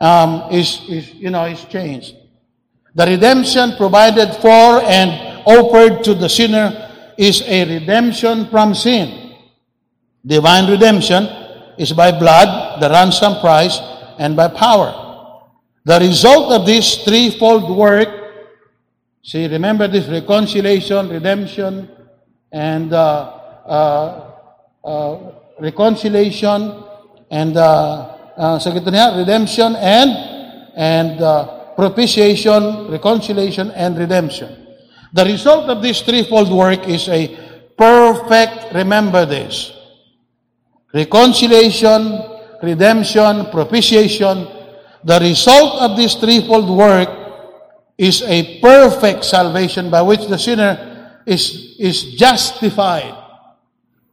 [0.00, 2.14] um, is, is, you know, is changed.
[2.94, 9.34] The redemption provided for and offered to the sinner is a redemption from sin.
[10.24, 11.24] Divine redemption
[11.76, 13.78] is by blood, the ransom price,
[14.18, 14.92] and by power.
[15.84, 18.08] The result of this threefold work,
[19.22, 21.90] see, remember this reconciliation, redemption,
[22.52, 22.98] and uh,
[23.66, 24.30] uh,
[24.84, 25.18] uh,
[25.60, 26.84] reconciliation,
[27.30, 30.10] and uh, uh, redemption and
[30.76, 34.66] and uh, propitiation, reconciliation, and redemption.
[35.12, 37.36] The result of this threefold work is a
[37.76, 39.72] perfect, remember this,
[40.92, 42.33] reconciliation,
[42.64, 44.48] redemption, propitiation.
[45.04, 47.08] The result of this threefold work
[47.98, 53.14] is a perfect salvation by which the sinner is, is justified.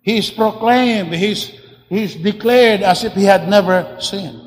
[0.02, 1.48] He is proclaimed, he is,
[1.90, 4.42] he is declared as if he had never sinned.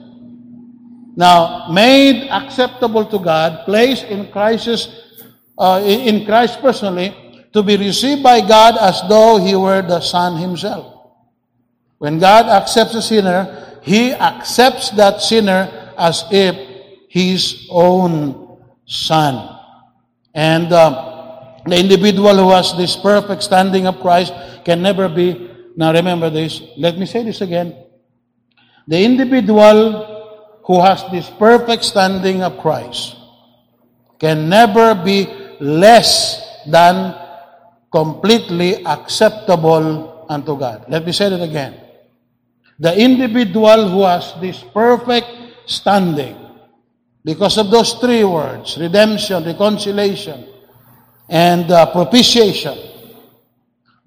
[1.16, 4.88] Now, made acceptable to God, placed in Christ's,
[5.56, 7.14] uh, in in Christ personally,
[7.52, 10.90] to be received by God as though he were the Son himself.
[11.98, 16.56] When God accepts a sinner, He accepts that sinner as if
[17.08, 19.36] His own Son.
[20.32, 20.92] And um,
[21.66, 24.32] the individual who has this perfect standing of Christ
[24.64, 25.50] can never be.
[25.76, 26.62] Now remember this.
[26.76, 27.76] Let me say this again.
[28.88, 33.16] The individual who has this perfect standing of Christ
[34.18, 35.28] can never be
[35.60, 37.14] less than
[37.92, 40.86] completely acceptable unto God.
[40.88, 41.83] Let me say that again.
[42.78, 45.30] The individual who has this perfect
[45.66, 46.36] standing,
[47.24, 50.44] because of those three words redemption, reconciliation,
[51.30, 52.76] and uh, propitiation.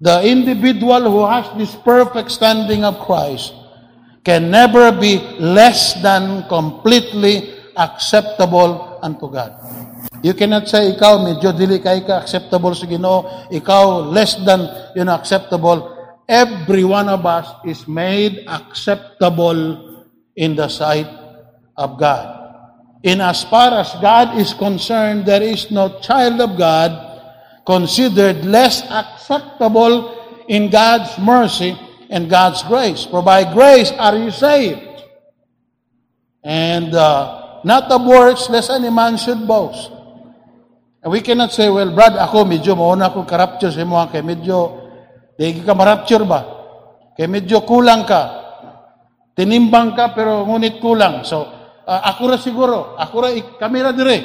[0.00, 3.52] The individual who has this perfect standing of Christ
[4.22, 9.58] can never be less than completely acceptable unto God.
[10.22, 15.14] You cannot say, ikaw medyo dili ka acceptable sa Ginoo, ikaw less than you know
[15.14, 15.97] acceptable.
[16.28, 20.04] Every one of us is made acceptable
[20.36, 21.08] in the sight
[21.76, 22.36] of God.
[23.02, 26.92] In as far as God is concerned, there is no child of God
[27.64, 31.78] considered less acceptable in God's mercy
[32.10, 33.04] and God's grace.
[33.04, 34.84] For by grace are you saved.
[36.42, 39.92] And uh, not of works, lest any man should boast.
[41.02, 44.87] And we cannot say, well, Brad, ako medyo mauna akong karapture sa mga kay medyo,
[45.38, 46.40] di ka marapture ba?
[47.14, 48.22] Kay medyo kulang ka.
[49.38, 51.22] Tinimbang ka, pero ngunit kulang.
[51.22, 51.46] So,
[51.86, 54.18] uh, ako siguro, ako ra, dire.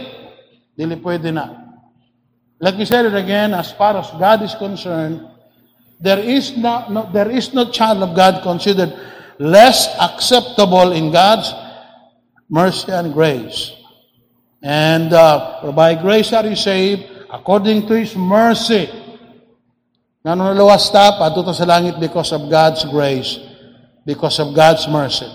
[0.73, 1.53] Dili pwede na.
[2.57, 5.21] Let me say it again, as far as God is concerned,
[6.01, 8.89] there is no, no there is no child of God considered
[9.37, 11.53] less acceptable in God's
[12.49, 13.73] mercy and grace.
[14.63, 18.89] And uh, by grace are you saved according to His mercy.
[20.23, 23.43] Nanunalawas ta, pato sa langit because of God's grace,
[24.07, 25.27] because of God's mercy.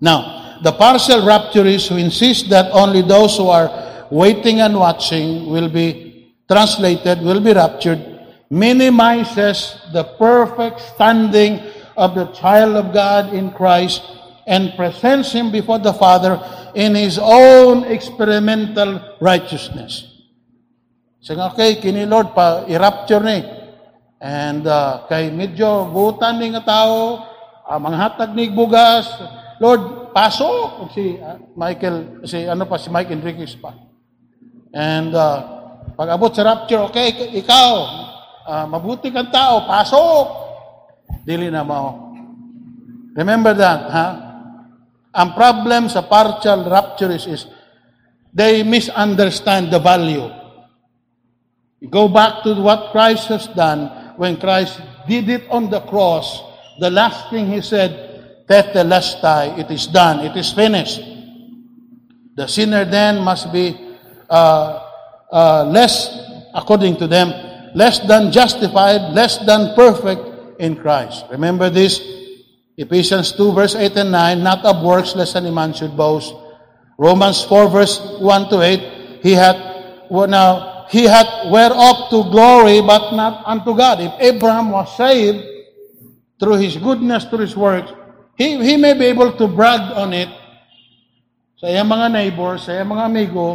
[0.00, 3.68] Now, the partial rapturists who insist that only those who are
[4.10, 8.00] waiting and watching will be translated, will be raptured,
[8.48, 11.60] minimizes the perfect standing
[11.96, 14.00] of the child of God in Christ
[14.46, 16.40] and presents him before the Father
[16.74, 20.08] in his own experimental righteousness.
[21.20, 23.59] Sige, okay, kini Lord, pa i-rapture ni.
[24.20, 27.24] And uh, kay medyo butan ni nga tao,
[27.64, 29.08] uh, manghatag ni bugas,
[29.56, 33.72] Lord, pasok si uh, Michael, si ano pa, si Mike Enriquez pa.
[34.76, 35.38] And uh,
[35.96, 37.68] pag abot sa rapture, okay, ikaw,
[38.44, 40.26] uh, mabuti kang tao, pasok.
[41.24, 42.12] Dili na mo.
[43.16, 44.08] Remember that, ha?
[45.16, 47.42] Ang problem sa partial rapture is, is
[48.36, 50.28] they misunderstand the value.
[51.88, 54.76] Go back to what Christ has done when Christ
[55.08, 56.44] did it on the cross.
[56.78, 61.00] The last thing he said, Tetelestai, it is done, it is finished.
[62.36, 63.72] The sinner then must be
[64.28, 64.84] uh,
[65.32, 66.12] uh, less,
[66.52, 67.32] according to them,
[67.74, 71.24] less than justified, less than perfect in Christ.
[71.30, 72.04] Remember this?
[72.76, 76.34] Ephesians 2 verse 8 and 9, not of works lest any man should boast.
[76.98, 79.56] Romans 4 verse 1 to 8, he had,
[80.10, 84.00] well, now, he had whereof to glory, but not unto God.
[84.02, 85.46] If Abraham was saved
[86.40, 87.92] through his goodness, through his works,
[88.34, 90.28] he, he may be able to brag on it
[91.62, 93.46] sa iyang mga neighbors, sa iyang mga amigo,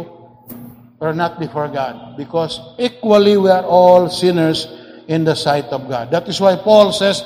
[0.98, 2.16] or not before God.
[2.16, 4.64] Because equally we are all sinners
[5.06, 6.10] in the sight of God.
[6.10, 7.20] That is why Paul says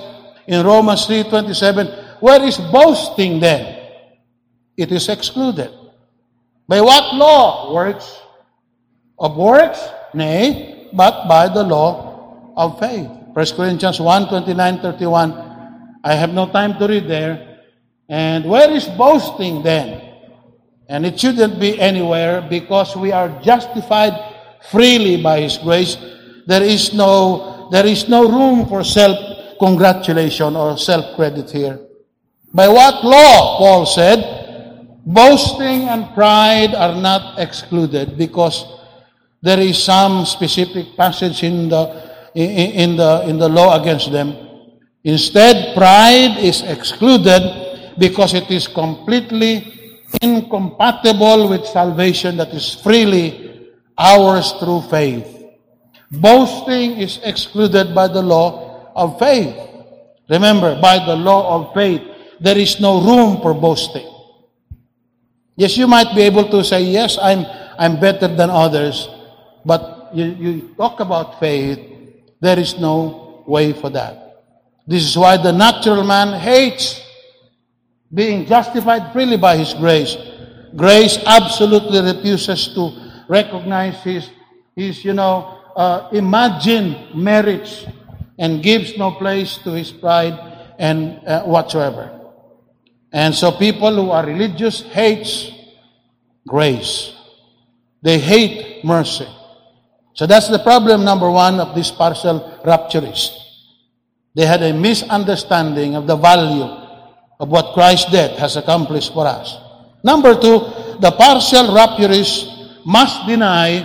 [0.48, 3.78] in Romans 3.27, Where is boasting then?
[4.76, 5.70] It is excluded.
[6.66, 7.74] By what law?
[7.74, 8.19] Works
[9.20, 9.78] of works?
[10.14, 13.08] Nay, but by the law of faith.
[13.32, 15.32] 1 Corinthians 1, 29, 31.
[16.02, 17.60] I have no time to read there.
[18.08, 20.02] And where is boasting then?
[20.88, 24.18] And it shouldn't be anywhere because we are justified
[24.70, 25.96] freely by His grace.
[26.46, 31.78] There is no, there is no room for self-congratulation or self-credit here.
[32.52, 38.79] By what law, Paul said, boasting and pride are not excluded because
[39.42, 44.36] there is some specific passage in the, in, the, in the law against them.
[45.02, 49.72] Instead, pride is excluded because it is completely
[50.20, 55.26] incompatible with salvation that is freely ours through faith.
[56.10, 59.54] Boasting is excluded by the law of faith.
[60.28, 62.02] Remember, by the law of faith,
[62.40, 64.08] there is no room for boasting.
[65.56, 67.44] Yes, you might be able to say, yes, I'm,
[67.78, 69.08] I'm better than others,
[69.64, 71.78] but you, you talk about faith,
[72.40, 74.44] there is no way for that.
[74.86, 77.00] This is why the natural man hates
[78.12, 80.16] being justified freely by His grace.
[80.74, 82.90] Grace absolutely refuses to
[83.28, 84.30] recognize His,
[84.74, 87.86] his you know, uh, imagined merits
[88.38, 90.38] and gives no place to His pride
[90.78, 92.10] and uh, whatsoever.
[93.12, 95.50] And so people who are religious hates
[96.46, 97.14] grace.
[98.02, 99.28] They hate mercy.
[100.20, 103.40] So that's the problem number one of these partial rapturists.
[104.36, 106.68] They had a misunderstanding of the value
[107.40, 109.56] of what Christ's death has accomplished for us.
[110.04, 110.60] Number two,
[111.00, 113.80] the partial rapturists must deny,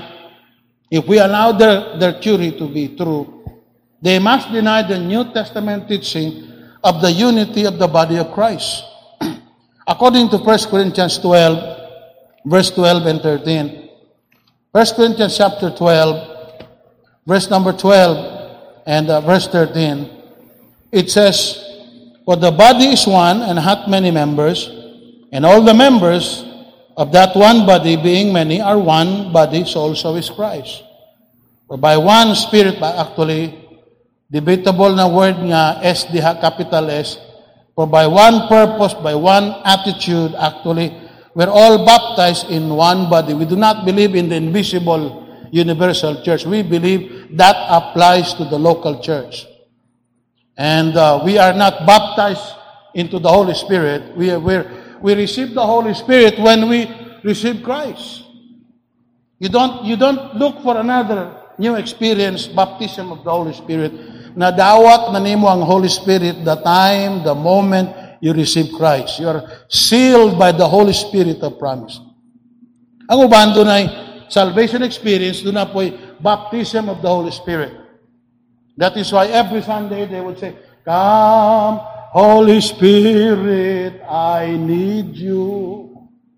[0.91, 3.47] if we allow their, their theory to be true,
[4.01, 6.51] they must deny the New Testament teaching
[6.83, 8.83] of the unity of the body of Christ.
[9.87, 13.84] According to 1 Corinthians 12, verse 12 and 13.
[14.75, 16.67] 1 Corinthians chapter 12,
[17.23, 20.03] verse number 12 and uh, verse 13.
[20.91, 21.63] It says,
[22.27, 24.67] For the body is one and hath many members,
[25.31, 26.43] and all the members
[26.97, 30.83] of that one body, being many, are one body, so also is Christ.
[31.71, 33.55] For by one Spirit, by actually,
[34.29, 37.15] debatable na word nga S diha, capital S,
[37.79, 40.91] for by one purpose, by one attitude, actually,
[41.35, 43.33] we're all baptized in one body.
[43.33, 46.45] We do not believe in the invisible universal church.
[46.45, 49.45] We believe that applies to the local church.
[50.55, 52.55] And uh, we are not baptized
[52.93, 54.15] into the Holy Spirit.
[54.15, 54.63] We, we're,
[55.01, 56.87] we receive the Holy Spirit when we
[57.21, 58.23] receive Christ.
[59.37, 63.91] You don't, you don't look for another new experience, baptism of the Holy Spirit.
[64.39, 69.19] Nadawat na nimo ang Holy Spirit the time, the moment you receive Christ.
[69.19, 71.99] You are sealed by the Holy Spirit of promise.
[73.05, 73.83] Ang uban doon ay
[74.29, 77.73] salvation experience, doon na po ay baptism of the Holy Spirit.
[78.75, 81.81] That is why every Sunday they would say, Come,
[82.13, 85.89] Holy Spirit, I need you.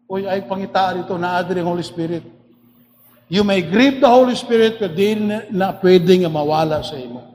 [0.07, 2.23] Uy, ay pangita rito, naadri ang Holy Spirit.
[3.27, 7.26] You may grieve the Holy Spirit, but di na, na pwedeng mawala sa imo.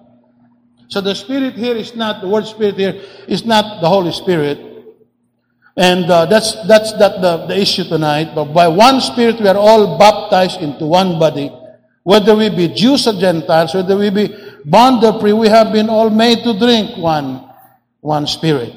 [0.92, 4.60] So the Spirit here is not, the word Spirit here is not the Holy Spirit.
[5.74, 8.34] And uh, that's, that's that the, the issue tonight.
[8.34, 11.50] But by one Spirit, we are all baptized into one body.
[12.02, 14.36] Whether we be Jews or Gentiles, whether we be
[14.66, 17.48] bond or free, we have been all made to drink one,
[18.02, 18.74] one Spirit.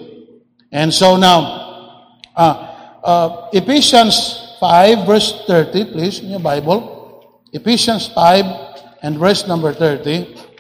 [0.72, 7.44] And so now, uh, uh, Ephesians 5, verse 30, please, in your Bible.
[7.52, 8.46] Ephesians 5
[9.02, 10.55] and verse number 30.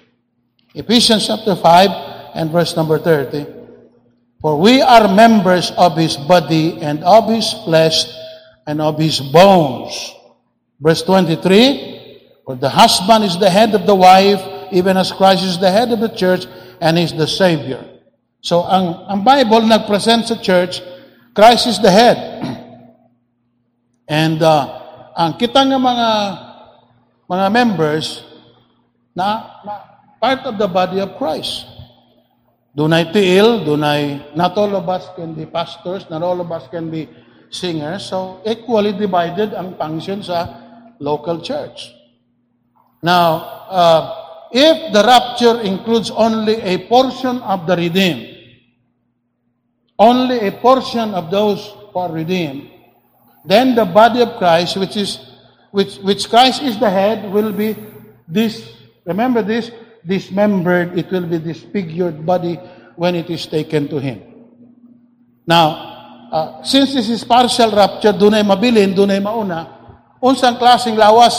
[0.76, 3.48] Ephesians chapter 5 and verse number 30.
[4.44, 8.04] For we are members of his body and of his flesh
[8.68, 9.96] and of his bones.
[10.84, 14.44] Verse 23, For the husband is the head of the wife,
[14.76, 16.44] even as Christ is the head of the church
[16.82, 17.80] and is the Savior.
[18.44, 20.84] So ang, ang Bible nag-present sa church,
[21.32, 22.20] Christ is the head.
[24.12, 26.10] And uh, ang kita nga mga
[27.32, 28.28] mga members
[29.16, 29.95] na, na
[30.26, 31.70] part of the body of Christ.
[32.74, 36.90] Dunay tiil, dunay, not all of us can be pastors, not all of us can
[36.90, 37.06] be
[37.54, 40.50] singers, so equally divided ang function sa
[40.98, 41.94] local church.
[43.06, 44.02] Now, uh,
[44.50, 48.34] if the rapture includes only a portion of the redeemed,
[50.02, 51.62] only a portion of those
[51.94, 52.66] who are redeemed,
[53.46, 55.22] then the body of Christ, which is
[55.70, 57.78] which which Christ is the head, will be
[58.26, 58.74] this.
[59.06, 59.70] Remember this
[60.06, 60.94] dismembered.
[60.94, 62.62] It will be disfigured body
[62.96, 64.22] when it is taken to Him.
[65.50, 65.66] Now,
[66.32, 69.68] uh, since this is partial rapture, dunay mabilin, dunay mauna,
[70.22, 71.34] unsang klaseng lawas?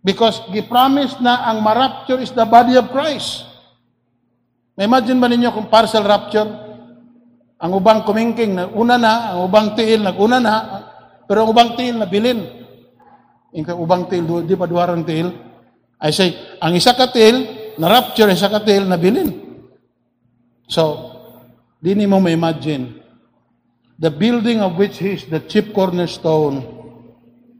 [0.00, 3.44] Because gi-promise na ang ma-rapture is the body of Christ.
[4.80, 6.48] Na-imagine ba ninyo kung partial rapture?
[7.60, 10.54] Ang ubang kumingking, na una na, ang ubang tiil, nag-una na,
[11.28, 12.40] pero ang ubang tiil, nabilin.
[13.52, 15.49] Yung ubang tiil, di pa duwarang tiil.
[16.00, 17.44] I say, ang isa ka tiil,
[17.76, 19.36] na-rapture, isa ka tiil, nabilin.
[20.64, 21.12] So,
[21.76, 23.04] di mo ma-imagine,
[24.00, 26.64] the building of which is the chief cornerstone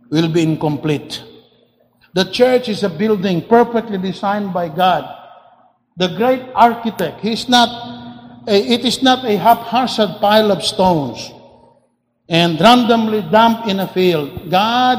[0.09, 1.20] will be incomplete.
[2.16, 5.05] The church is a building perfectly designed by God.
[6.01, 7.68] The great architect, he's not
[8.49, 11.30] a, it is not a haphazard pile of stones
[12.26, 14.51] and randomly dumped in a field.
[14.51, 14.97] God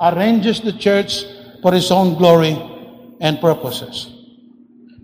[0.00, 1.24] arranges the church
[1.62, 2.75] for his own glory
[3.20, 4.12] and purposes.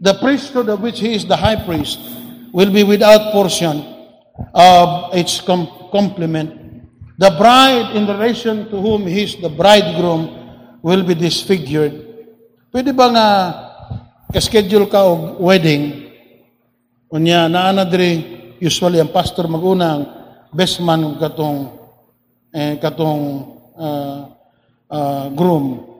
[0.02, 1.98] The priesthood of which he is the high priest
[2.52, 3.86] will be without portion
[4.54, 6.58] of its com- complement.
[7.18, 11.94] The bride in relation to whom he is the bridegroom will be disfigured.
[12.72, 13.26] Pwede ba nga
[14.32, 16.08] ka-schedule ka og wedding
[17.12, 20.08] unya naa na diri usually ang pastor magunang
[20.48, 21.68] best man katong
[22.56, 23.22] eh, katong
[23.76, 24.20] uh,
[24.88, 25.91] uh, groom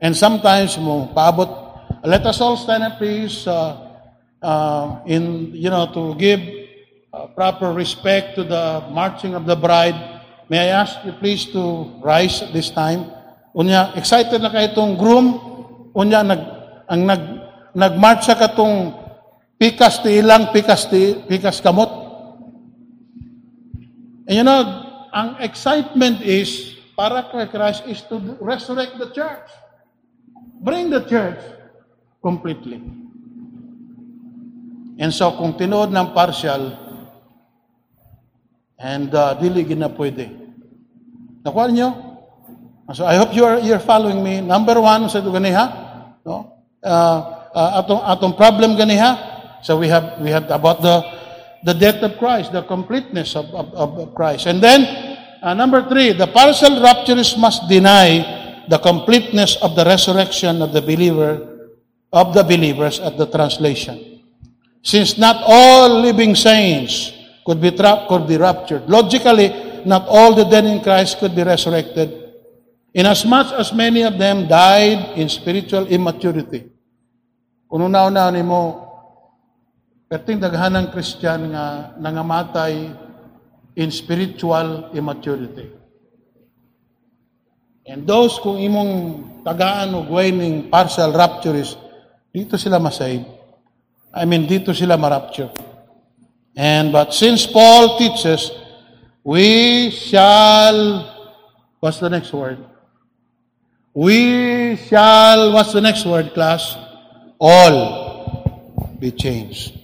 [0.00, 1.66] and sometimes mo paabot
[2.06, 3.86] let us all stand up please uh,
[4.42, 6.40] uh, in you know to give
[7.12, 9.96] uh, proper respect to the marching of the bride.
[10.48, 13.10] May I ask you please to rise at this time?
[13.56, 15.34] Unya excited na kay itong groom?
[15.96, 16.42] Unya nag
[16.86, 17.22] ang nag
[17.74, 18.94] nagmarch sa katong
[19.58, 21.90] pikas ti ilang pikas ti pikas kamot?
[24.30, 24.62] And you know
[25.10, 29.50] ang excitement is para kay Christ is to resurrect the church
[30.66, 31.38] bring the church
[32.18, 32.82] completely
[34.98, 36.74] and so kung tinuod ng partial
[38.82, 40.26] and uh, dili gina pwede
[41.46, 42.06] nakuha niyo
[42.94, 44.38] So I hope you are you're following me.
[44.38, 45.66] Number one, sa ito ganiha,
[46.22, 46.54] no?
[46.78, 47.18] Uh,
[47.50, 49.18] uh, atong atong problem ganiha.
[49.66, 51.02] So we have we have about the
[51.66, 54.46] the death of Christ, the completeness of, of, of Christ.
[54.46, 54.86] And then
[55.42, 58.22] uh, number three, the partial rapturist must deny
[58.68, 61.56] the completeness of the resurrection of the believer
[62.12, 64.22] of the believers at the translation.
[64.82, 67.12] Since not all living saints
[67.44, 68.86] could be tra- could be raptured.
[68.88, 72.34] Logically, not all the dead in Christ could be resurrected.
[72.94, 76.64] Inasmuch as many of them died in spiritual immaturity.
[77.68, 78.86] Kung una-una ni mo,
[80.06, 82.94] perting daghanang Christian nga nangamatay
[83.76, 85.68] in spiritual immaturity.
[87.86, 88.90] And those kung imong
[89.46, 91.78] tagaan o gawin partial rapturist,
[92.34, 93.22] dito sila masave.
[94.10, 95.54] I mean, dito sila marapture.
[96.58, 98.50] And but since Paul teaches,
[99.22, 101.06] we shall,
[101.78, 102.58] what's the next word?
[103.94, 106.74] We shall, what's the next word, class?
[107.38, 109.78] All be changed.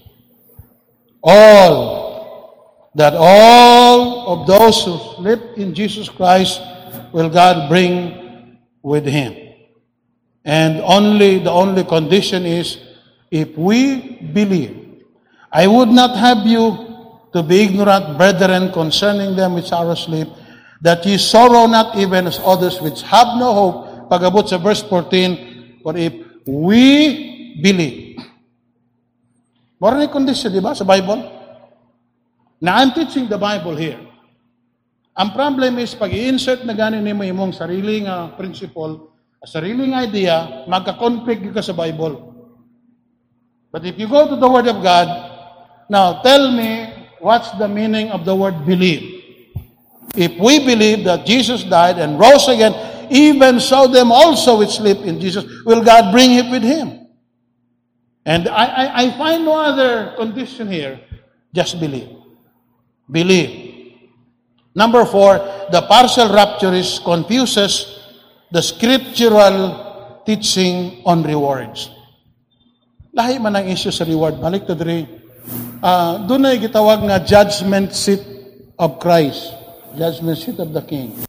[1.22, 2.90] All.
[2.94, 6.60] That all of those who sleep in Jesus Christ
[7.12, 9.36] will God bring with Him.
[10.44, 12.78] And only, the only condition is
[13.30, 15.04] if we believe.
[15.52, 16.92] I would not have you
[17.32, 20.28] to be ignorant, brethren, concerning them which are asleep,
[20.80, 24.10] that ye sorrow not even as others which have no hope.
[24.10, 26.12] Pagabot sa verse 14, for if
[26.44, 28.18] we believe.
[29.80, 31.22] Mora ni condition, di ba, sa Bible?
[32.60, 33.98] Now, I'm teaching the Bible here.
[35.12, 39.12] Ang problem is, pag i-insert na ganin mo imong sariling uh, principle,
[39.44, 42.32] sariling idea, magka-conflict ka sa Bible.
[43.68, 45.08] But if you go to the Word of God,
[45.92, 46.88] now tell me,
[47.20, 49.22] what's the meaning of the word believe?
[50.16, 52.72] If we believe that Jesus died and rose again,
[53.12, 57.06] even so them also which sleep in Jesus, will God bring him with him.
[58.24, 61.00] And I, I, I find no other condition here.
[61.52, 62.08] Just believe.
[63.10, 63.61] Believe.
[64.72, 65.36] Number four,
[65.68, 68.00] the partial rapturist confuses
[68.48, 69.76] the scriptural
[70.24, 71.92] teaching on rewards.
[73.12, 74.40] Lahi man ang issue sa reward.
[74.40, 75.04] Balik to diri.
[75.84, 78.24] Uh, doon ay gitawag nga judgment seat
[78.80, 79.52] of Christ.
[79.92, 81.20] Judgment seat of the King.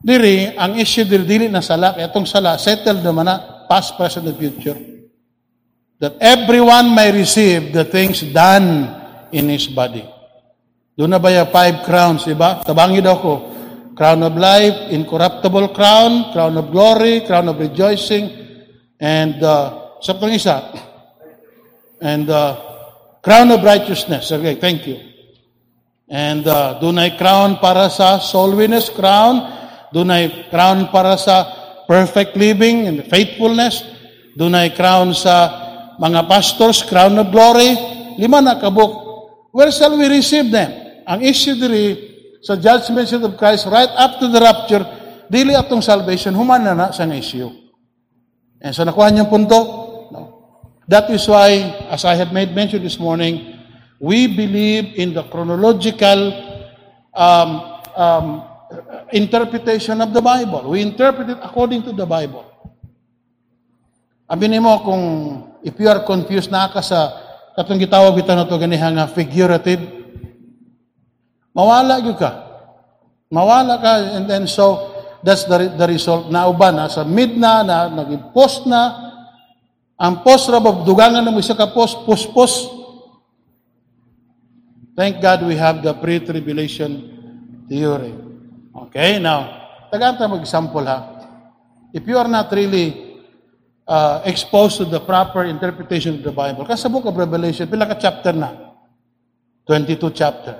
[0.00, 1.94] Diri, ang issue diri dili na sala.
[1.94, 4.74] Itong sala, settled naman na, past, present, and future.
[6.02, 8.90] That everyone may receive the things done
[9.30, 10.02] in his body.
[10.98, 12.60] Doon na ba yung five crowns, di ba?
[12.62, 13.34] Tabangi daw ko.
[13.94, 18.32] Crown of life, incorruptible crown, crown of glory, crown of rejoicing,
[18.96, 20.56] and uh, sa pang isa,
[22.00, 22.56] and uh,
[23.20, 24.32] crown of righteousness.
[24.32, 24.96] Okay, thank you.
[26.08, 29.44] And uh, doon ay crown para sa soul winners crown,
[29.92, 31.46] doon ay crown para sa
[31.84, 33.84] perfect living and faithfulness,
[34.34, 35.50] doon ay crown sa
[36.00, 37.76] mga pastors, crown of glory,
[38.16, 39.09] lima na kabuk.
[39.50, 40.70] Where shall we receive them?
[41.06, 44.84] Ang issue diri sa judgment seat of Christ right after the rapture,
[45.26, 47.50] dili atong salvation, human na na sa issue.
[48.62, 49.58] And so nakuha niyong punto?
[50.14, 50.20] No.
[50.86, 53.58] That is why, as I have made mention this morning,
[53.98, 56.30] we believe in the chronological
[57.14, 57.50] um,
[57.96, 58.26] um,
[59.12, 60.70] interpretation of the Bible.
[60.70, 62.46] We interpret it according to the Bible.
[64.30, 65.04] Abinin mo kung
[65.66, 67.29] if you are confused na ka sa
[67.60, 69.84] katong gitawag bitaw na to ganiha nga figurative,
[71.52, 72.48] mawala gyud ka.
[73.28, 77.60] Mawala ka and then so that's the, the result na uban na sa mid na
[77.60, 79.12] na naging post na
[80.00, 82.80] ang post ra ba dugangan na mo isa ka post post post
[85.00, 88.12] Thank God we have the pre-tribulation theory.
[88.84, 89.48] Okay, now,
[89.88, 90.98] tagaan tayo mag-example ha.
[91.96, 93.09] If you are not really
[93.90, 97.90] uh, exposed to the proper interpretation of the Bible, kasi sa book of Revelation, pila
[97.90, 98.70] ka chapter na?
[99.66, 100.54] 22 chapter.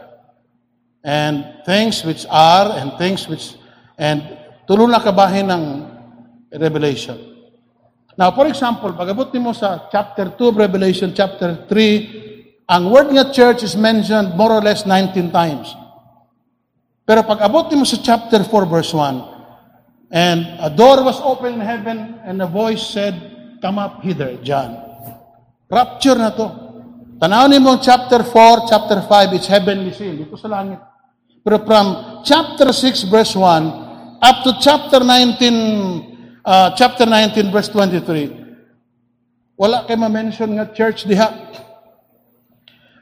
[1.07, 3.55] And things which are and things which,
[3.95, 4.21] and
[4.67, 5.65] tulo na kabahin ng
[6.59, 7.17] Revelation.
[8.19, 13.31] Now, for example, pag-abot mo sa chapter 2 of Revelation, chapter 3, ang word nga
[13.31, 15.73] church is mentioned more or less 19 times.
[17.07, 19.30] Pero pag abot mo sa chapter 4 verse 1,
[20.11, 24.75] and a door was opened in heaven and a voice said, Come up hither, John.
[25.71, 26.47] Rapture na to.
[27.21, 30.19] Tanawin mo chapter 4, chapter 5, it's heavenly scene.
[30.19, 30.81] Dito sa langit.
[31.45, 38.41] Pero from chapter 6 verse 1 up to chapter 19 uh, chapter 19 verse 23
[39.61, 41.29] wala kay ma-mention nga church diha.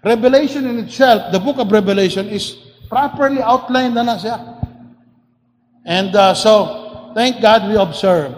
[0.02, 2.54] Revelation in itself, the book of Revelation is
[2.90, 4.58] properly outlined na na siya.
[5.86, 6.87] And uh, so,
[7.18, 8.30] thank God we observe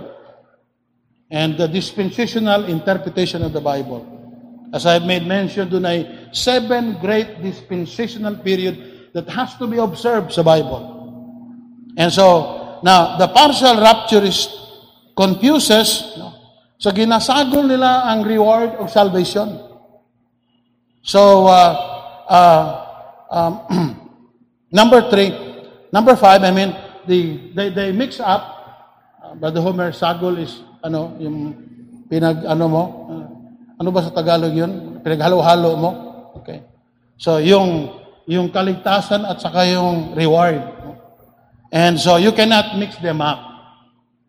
[1.29, 4.09] and the dispensational interpretation of the Bible.
[4.73, 10.33] As I've made mention, dun ay seven great dispensational period that has to be observed
[10.33, 10.81] sa Bible.
[12.01, 14.49] And so, now, the partial rapturist
[15.13, 16.33] confuses, no?
[16.81, 19.61] so ginasagol nila ang reward of salvation.
[21.05, 21.73] So, uh,
[22.33, 22.65] uh,
[23.29, 23.53] um,
[24.73, 25.37] number three,
[25.93, 26.73] number five, I mean,
[27.05, 28.60] the, they, they mix up,
[29.39, 31.55] Brother Homer, sagol is, ano, yung
[32.11, 32.85] pinag, ano mo,
[33.79, 34.99] ano ba sa Tagalog yun?
[35.01, 35.91] Pinaghalo-halo mo.
[36.43, 36.67] Okay.
[37.15, 37.95] So, yung,
[38.27, 40.61] yung kaligtasan at saka yung reward.
[41.71, 43.39] And so, you cannot mix them up.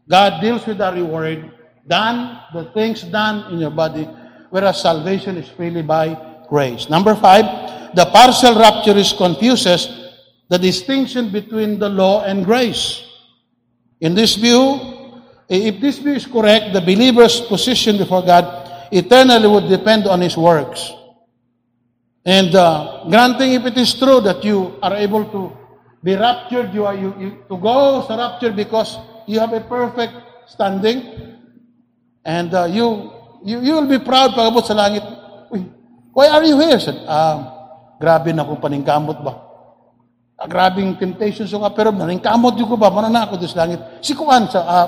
[0.06, 1.50] God deals with the reward,
[1.88, 4.06] done, the things done in your body,
[4.52, 6.14] whereas salvation is freely by
[6.52, 6.90] grace.
[6.90, 7.48] Number five,
[7.96, 9.88] the partial rapturist confuses
[10.52, 13.08] the distinction between the law and grace.
[14.02, 14.91] In this view,
[15.52, 18.48] if this view is correct, the believer's position before God
[18.92, 20.92] eternally would depend on his works.
[22.24, 25.52] And uh, granting if it is true that you are able to
[26.04, 28.96] be raptured, you are you, you to go sa rapture because
[29.28, 30.14] you have a perfect
[30.48, 31.04] standing,
[32.24, 33.12] and uh, you,
[33.44, 35.02] you you will be proud pagabot sa langit.
[35.50, 35.66] Uy,
[36.14, 36.78] why are you here?
[36.78, 39.34] Said, ah, grabe na kung paningkamot ba?
[40.38, 42.94] Ah, grabing temptation so nga, pero naningkamot yung ko ba?
[42.94, 43.82] Mana na ako sa langit?
[44.06, 44.88] Si Kuan sa, ah,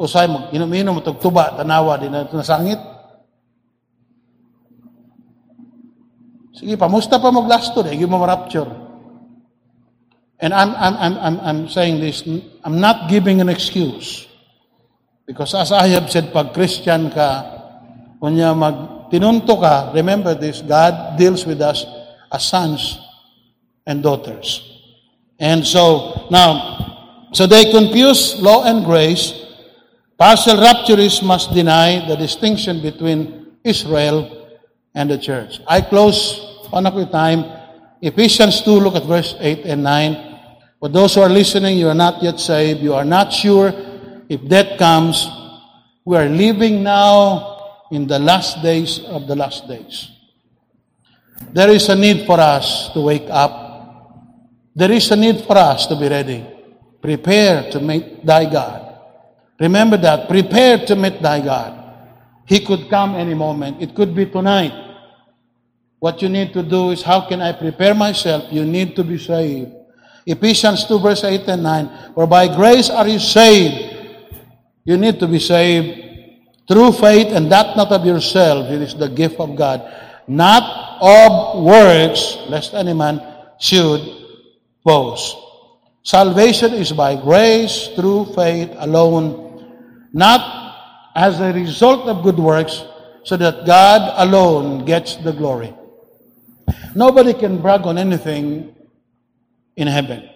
[0.00, 2.80] usay mo, inom-inom mo, tugtuba, tanawa, di na na sangit.
[6.56, 8.88] Sige, pa mo glasto, di mo rapture.
[10.40, 12.24] And I'm, I'm, I'm, I'm, I'm saying this,
[12.64, 14.24] I'm not giving an excuse.
[15.28, 17.44] Because as I have said, pag Christian ka,
[18.24, 21.84] kunya mag tinunto ka, remember this, God deals with us
[22.32, 22.96] as sons
[23.84, 24.64] and daughters.
[25.38, 29.49] And so, now, so they confuse law and grace.
[30.20, 34.52] Partial rapturists must deny the distinction between Israel
[34.94, 35.64] and the church.
[35.66, 37.48] I close on a time.
[38.02, 40.38] Ephesians 2, look at verse 8 and 9.
[40.78, 42.80] For those who are listening, you are not yet saved.
[42.80, 43.72] You are not sure
[44.28, 45.26] if death comes.
[46.04, 50.10] We are living now in the last days of the last days.
[51.54, 54.36] There is a need for us to wake up.
[54.76, 56.46] There is a need for us to be ready.
[57.00, 58.79] Prepare to meet thy God.
[59.60, 60.28] Remember that.
[60.28, 61.76] Prepare to meet thy God.
[62.46, 63.80] He could come any moment.
[63.80, 64.72] It could be tonight.
[66.00, 68.50] What you need to do is how can I prepare myself?
[68.50, 69.70] You need to be saved.
[70.24, 72.14] Ephesians 2 verse 8 and 9.
[72.14, 73.96] For by grace are you saved.
[74.84, 76.00] You need to be saved
[76.66, 78.70] through faith and that not of yourself.
[78.70, 79.84] It is the gift of God.
[80.26, 80.62] Not
[81.02, 83.20] of works, lest any man
[83.58, 84.00] should
[84.84, 85.36] boast.
[86.02, 89.49] Salvation is by grace through faith alone,
[90.12, 92.84] not as a result of good works,
[93.24, 95.74] so that God alone gets the glory.
[96.94, 98.74] Nobody can brag on anything
[99.76, 100.28] in heaven.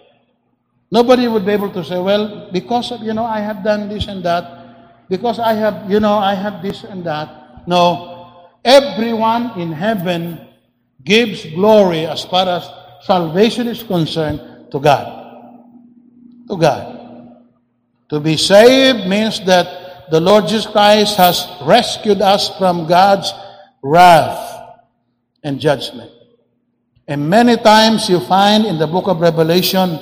[0.91, 4.07] Nobody would be able to say, well, because of, you know, I have done this
[4.07, 7.67] and that, because I have, you know, I have this and that.
[7.67, 10.47] No, everyone in heaven
[11.03, 12.69] gives glory as far as
[13.01, 14.39] salvation is concerned
[14.71, 15.05] to God.
[16.47, 16.94] To God.
[18.15, 23.33] To be saved means that the Lord Jesus Christ has rescued us from God's
[23.83, 24.71] wrath
[25.43, 26.09] and judgment.
[27.09, 29.99] And many times you find in the book of Revelation,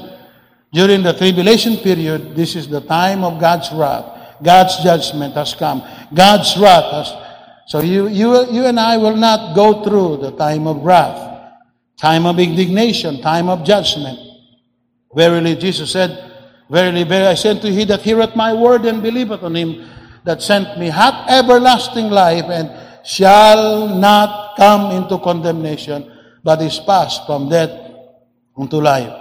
[0.71, 4.37] during the tribulation period, this is the time of God's wrath.
[4.43, 5.81] God's judgment has come.
[6.13, 7.13] God's wrath has.
[7.65, 11.49] So you, you, you and I will not go through the time of wrath,
[11.97, 14.19] time of indignation, time of judgment.
[15.15, 16.32] Verily, Jesus said,
[16.73, 19.85] Verily, verily, I say to he that heareth my word and believeth on him
[20.23, 22.65] that sent me hath everlasting life and
[23.05, 26.09] shall not come into condemnation,
[26.43, 27.69] but is passed from death
[28.57, 29.13] unto life.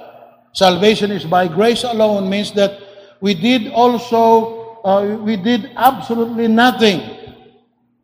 [0.55, 2.81] Salvation is by grace alone means that
[3.21, 7.05] we did also, uh, we did absolutely nothing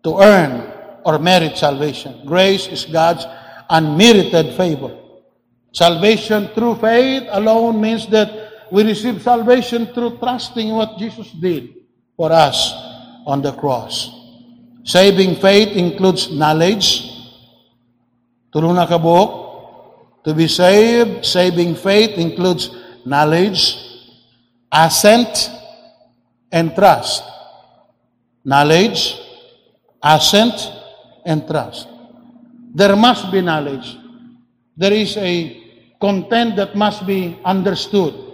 [0.04, 0.70] to earn
[1.06, 2.20] or merit salvation.
[2.26, 3.24] Grace is God's
[3.70, 4.94] unmerited favor.
[5.72, 8.37] Salvation through faith alone means that
[8.70, 11.74] we receive salvation through trusting what Jesus did
[12.16, 12.72] for us
[13.26, 14.10] on the cross.
[14.84, 17.04] Saving faith includes knowledge.
[18.52, 19.46] Tulong na kabuok.
[20.24, 22.68] To be saved, saving faith includes
[23.06, 23.76] knowledge,
[24.72, 25.48] assent,
[26.52, 27.24] and trust.
[28.44, 29.16] Knowledge,
[30.02, 30.56] assent,
[31.24, 31.88] and trust.
[32.74, 33.96] There must be knowledge.
[34.76, 35.64] There is a
[36.00, 38.27] content that must be understood.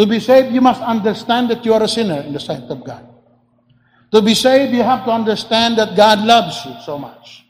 [0.00, 2.82] To be saved, you must understand that you are a sinner in the sight of
[2.82, 3.06] God.
[4.12, 7.44] To be saved, you have to understand that God loves you so much.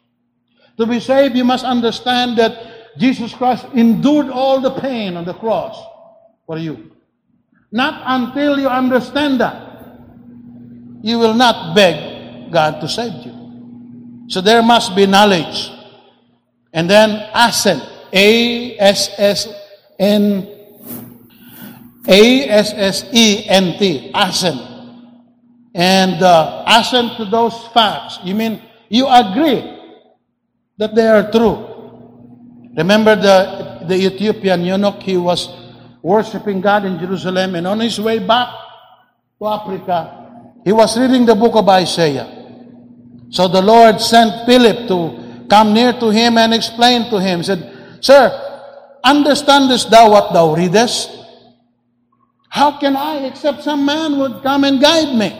[0.76, 5.34] To be saved, you must understand that Jesus Christ endured all the pain on the
[5.34, 5.80] cross
[6.44, 6.90] for you.
[7.70, 9.86] Not until you understand that,
[11.02, 14.26] you will not beg God to save you.
[14.26, 15.70] So there must be knowledge.
[16.72, 17.80] And then assent.
[18.12, 19.48] A S S
[20.00, 20.59] N
[22.08, 24.10] A S S E N T.
[24.14, 24.60] Assent.
[25.74, 28.18] And uh, assent to those facts.
[28.24, 29.78] You mean you agree
[30.78, 31.70] that they are true.
[32.76, 35.48] Remember the, the Ethiopian eunuch, he was
[36.02, 38.48] worshiping God in Jerusalem, and on his way back
[39.38, 40.30] to Africa,
[40.64, 42.26] he was reading the book of Isaiah.
[43.30, 47.42] So the Lord sent Philip to come near to him and explain to him.
[47.42, 48.32] Said, Sir,
[49.04, 51.10] understandest thou what thou readest?
[52.50, 55.30] How can I, except some man would come and guide me?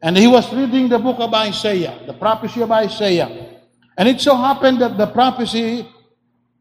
[0.00, 3.58] And he was reading the book of Isaiah, the prophecy of Isaiah.
[3.98, 5.86] And it so happened that the prophecy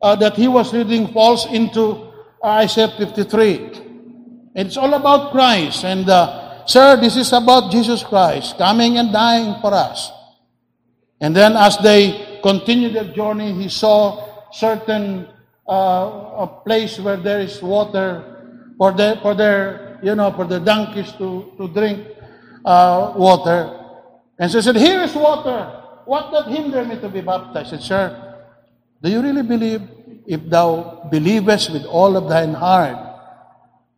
[0.02, 2.12] uh, that he was reading falls into
[2.44, 3.58] Isaiah 53.
[4.56, 5.86] And it's all about Christ.
[5.86, 10.12] And, uh, sir, this is about Jesus Christ coming and dying for us.
[11.20, 15.28] And then as they continued their journey, he saw certain
[15.70, 18.31] uh, a place where there is water
[18.82, 22.08] for their, for their you know, for the donkeys to, to drink
[22.66, 23.78] uh, water.
[24.40, 25.70] And so he said, Here is water.
[26.06, 27.76] What doth hinder me to be baptized?
[27.76, 28.44] I said, Sir,
[29.04, 29.82] do you really believe?
[30.26, 32.98] If thou believest with all of thine heart,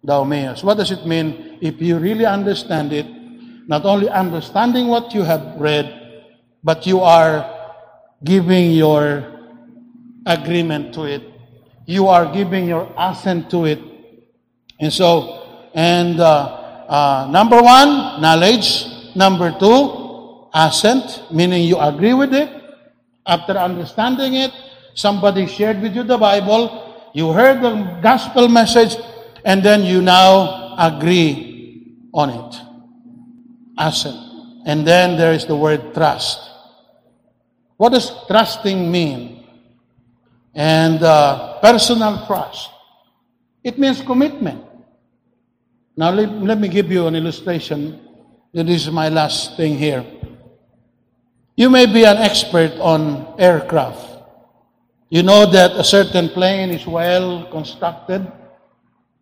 [0.03, 0.65] thou mayest.
[0.65, 1.59] What does it mean?
[1.61, 3.07] If you really understand it,
[3.67, 6.27] not only understanding what you have read,
[6.61, 7.47] but you are
[8.21, 9.23] giving your
[10.25, 11.23] agreement to it,
[11.85, 13.92] you are giving your assent to it.
[14.83, 16.27] And so, and uh,
[16.91, 18.83] uh, number one, knowledge.
[19.15, 22.51] Number two, assent, meaning you agree with it.
[23.25, 24.51] After understanding it,
[24.93, 26.67] somebody shared with you the Bible,
[27.13, 28.97] you heard the gospel message,
[29.45, 32.51] and then you now agree on it.
[33.79, 34.19] Assent.
[34.65, 36.41] And then there is the word trust.
[37.77, 39.47] What does trusting mean?
[40.53, 42.69] And uh, personal trust.
[43.63, 44.72] It means commitment.
[45.95, 47.99] Now, let, let me give you an illustration.
[48.53, 50.05] This is my last thing here.
[51.55, 54.13] You may be an expert on aircraft.
[55.09, 58.25] You know that a certain plane is well constructed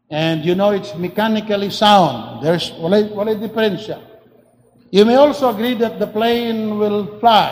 [0.10, 2.44] and you know it's mechanically sound.
[2.44, 4.00] There's wala, wala diferensya.
[4.92, 7.52] You may also agree that the plane will fly.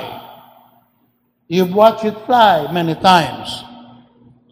[1.48, 3.64] You've watched it fly many times.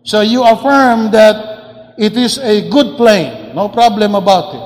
[0.03, 4.65] So you affirm that it is a good plane, no problem about it.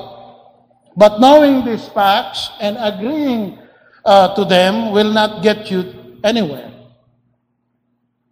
[0.92, 3.56] But knowing these facts and agreeing
[4.04, 5.88] uh, to them will not get you
[6.20, 6.68] anywhere.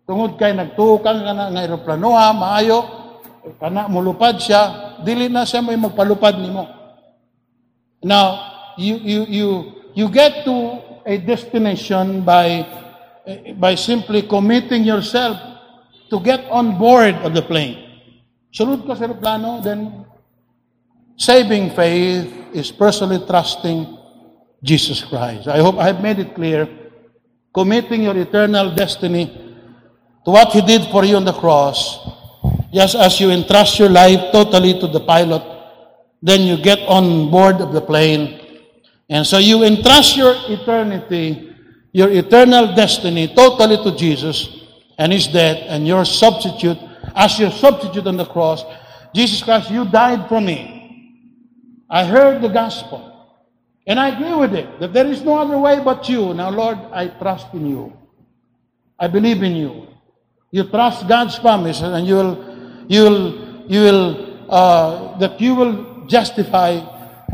[0.05, 2.79] Tungod kay nagtukan ka na ng aeroplanoha, maayo,
[3.57, 6.69] kana mulupad siya, dili na siya may magpalupad nimo.
[8.05, 8.27] Now,
[8.77, 9.49] you you you
[9.97, 12.69] you get to a destination by
[13.57, 15.41] by simply committing yourself
[16.11, 17.79] to get on board of the plane.
[18.51, 20.10] Sunod ka sa aeroplano, then
[21.21, 23.85] saving faith is personally trusting
[24.65, 25.47] Jesus Christ.
[25.49, 26.67] I hope I have made it clear.
[27.53, 29.27] Committing your eternal destiny
[30.25, 32.01] to what He did for you on the cross,
[32.73, 35.45] just as you entrust your life totally to the pilot,
[36.23, 38.41] then you get on board of the plane.
[39.11, 41.55] And so you entrust your eternity,
[41.93, 44.49] your eternal destiny totally to Jesus
[44.97, 46.79] and His death and your substitute,
[47.15, 48.65] as your substitute on the cross.
[49.15, 50.80] Jesus Christ, you died for me.
[51.91, 53.07] I heard the gospel.
[53.87, 56.33] And I agree with it, that there is no other way but you.
[56.35, 57.93] Now, Lord, I trust in you.
[58.99, 59.89] I believe in you.
[60.53, 66.07] You trust God's promise, and you will, you will, you will, uh, that you will
[66.07, 66.79] justify,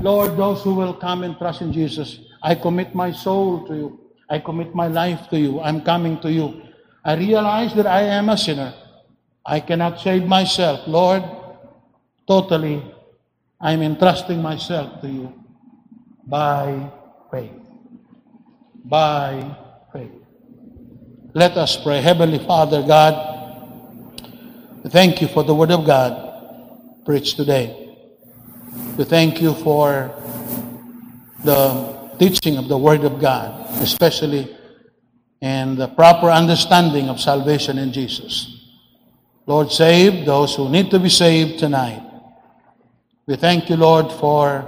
[0.00, 2.20] Lord, those who will come and trust in Jesus.
[2.42, 4.00] I commit my soul to you.
[4.30, 5.60] I commit my life to you.
[5.60, 6.62] I'm coming to you.
[7.04, 8.74] I realize that I am a sinner.
[9.44, 10.86] I cannot save myself.
[10.86, 11.22] Lord,
[12.26, 12.82] totally,
[13.60, 15.44] I'm entrusting myself to you
[16.26, 16.90] by
[17.30, 17.52] faith.
[18.84, 19.56] By
[19.92, 20.12] faith.
[21.32, 22.00] Let us pray.
[22.00, 23.14] Heavenly Father, God,
[24.88, 27.96] thank you for the Word of God preached today.
[28.96, 30.14] We thank you for
[31.44, 34.56] the teaching of the Word of God, especially
[35.40, 38.52] in the proper understanding of salvation in Jesus.
[39.46, 42.05] Lord, save those who need to be saved tonight.
[43.28, 44.62] We thank you, Lord, for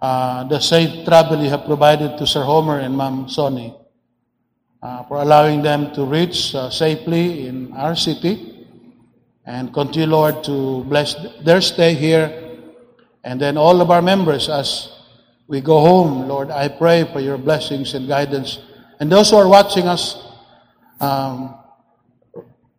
[0.00, 3.76] uh, the safe travel you have provided to Sir Homer and Ma'am Sonny,
[4.82, 8.64] uh, for allowing them to reach uh, safely in our city.
[9.44, 12.32] And continue, Lord, to bless their stay here.
[13.24, 14.88] And then all of our members as
[15.46, 18.58] we go home, Lord, I pray for your blessings and guidance.
[19.00, 20.16] And those who are watching us
[20.98, 21.56] um,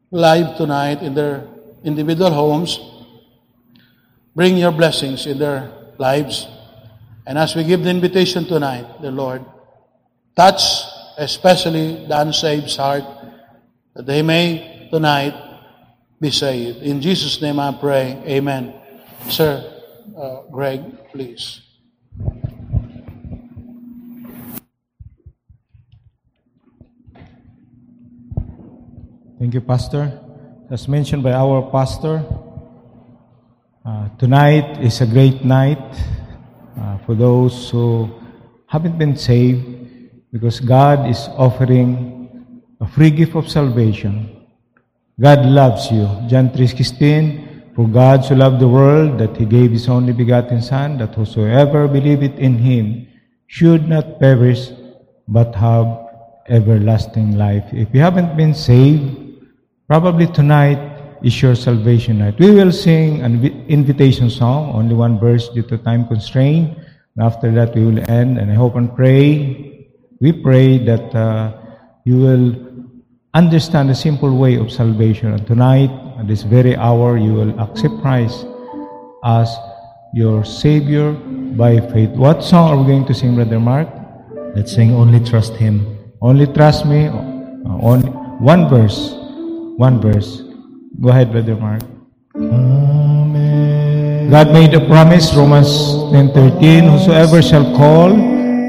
[0.09, 1.47] live tonight in their
[1.83, 2.79] individual homes,
[4.35, 6.47] bring your blessings in their lives.
[7.25, 9.45] And as we give the invitation tonight, the Lord,
[10.35, 10.61] touch
[11.17, 13.03] especially the unsaved's heart,
[13.93, 15.35] that they may tonight
[16.19, 16.79] be saved.
[16.79, 18.21] In Jesus' name I pray.
[18.25, 18.73] Amen.
[19.29, 19.63] Sir
[20.17, 21.61] uh, Greg, please.
[29.39, 30.19] Thank you, Pastor.
[30.69, 32.23] As mentioned by our pastor,
[33.85, 35.81] uh, tonight is a great night
[36.79, 38.09] uh, for those who
[38.67, 39.65] haven't been saved
[40.31, 42.45] because God is offering
[42.79, 44.45] a free gift of salvation.
[45.19, 46.05] God loves you.
[46.27, 50.97] John 3.16, For God so loved the world that He gave His only begotten Son,
[50.99, 53.07] that whosoever believeth in Him
[53.47, 54.69] should not perish,
[55.27, 56.07] but have
[56.47, 57.65] everlasting life.
[57.71, 59.17] If you haven't been saved,
[59.87, 60.90] probably tonight
[61.23, 62.39] is your salvation night.
[62.39, 66.77] We will sing an invitation song, only one verse due to time constraint.
[67.15, 69.87] And after that, we will end, and I hope and pray,
[70.19, 71.53] we pray that uh,
[72.05, 72.55] you will
[73.33, 75.33] understand the simple way of salvation.
[75.33, 78.45] And tonight, at this very hour, you will accept Christ
[79.23, 79.49] as
[80.13, 81.13] your Savior
[81.57, 82.09] by faith.
[82.11, 83.87] What song are we going to sing, Brother Mark?
[84.55, 85.97] Let's sing Only Trust Him.
[86.21, 87.07] Only trust me.
[87.07, 88.01] uh, on
[88.41, 89.13] one verse.
[89.77, 90.50] One verse.
[91.01, 91.81] Go ahead, Brother Mark.
[92.35, 94.29] Amen.
[94.29, 95.67] God made a promise, Romans
[96.13, 98.11] 10.13, Whosoever shall call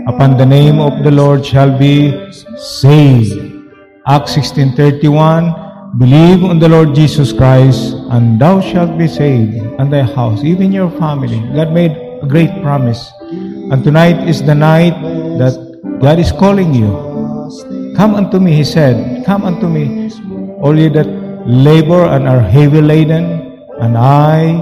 [0.09, 3.69] upon the name of the Lord shall be saved.
[4.09, 10.01] Acts 16.31, Believe on the Lord Jesus Christ, and thou shalt be saved, and thy
[10.01, 11.39] house, even your family.
[11.55, 13.13] God made a great promise.
[13.31, 14.97] And tonight is the night
[15.37, 15.53] that
[16.01, 16.89] God is calling you.
[17.95, 20.11] Come unto me, He said, Come unto me,
[20.63, 24.55] all ye that labor and are heavy laden, and I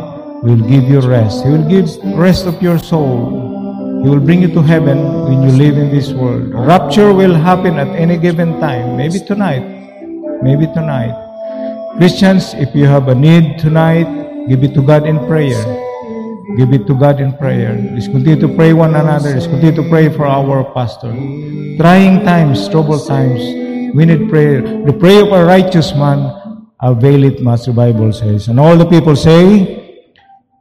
[0.42, 1.44] will give you rest.
[1.44, 4.02] He will give rest of your soul.
[4.02, 6.54] He will bring you to heaven when you live in this world.
[6.54, 8.96] Rapture will happen at any given time.
[8.96, 9.60] Maybe tonight.
[10.42, 11.12] Maybe tonight.
[11.98, 14.08] Christians, if you have a need tonight,
[14.48, 15.60] give it to God in prayer.
[16.56, 17.76] Give it to God in prayer.
[17.92, 19.30] Let's continue to pray one another.
[19.30, 21.12] Let's continue to pray for our pastor.
[21.76, 23.40] Trying times, troubled times,
[23.94, 24.62] we need prayer.
[24.62, 26.39] The prayer of a righteous man
[26.82, 28.48] avail it Master Bible says.
[28.48, 30.04] And all the people say,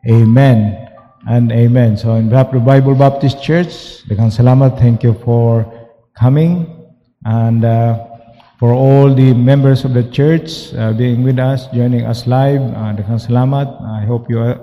[0.07, 0.87] Amen
[1.27, 1.97] and Amen.
[1.97, 4.79] So in the Bible Baptist Church, salamat.
[4.79, 5.67] Thank you for
[6.15, 6.65] coming.
[7.25, 8.05] And uh,
[8.59, 12.91] for all the members of the church uh, being with us, joining us live, uh,
[12.91, 13.71] Daghang salamat.
[13.79, 14.59] I hope you are,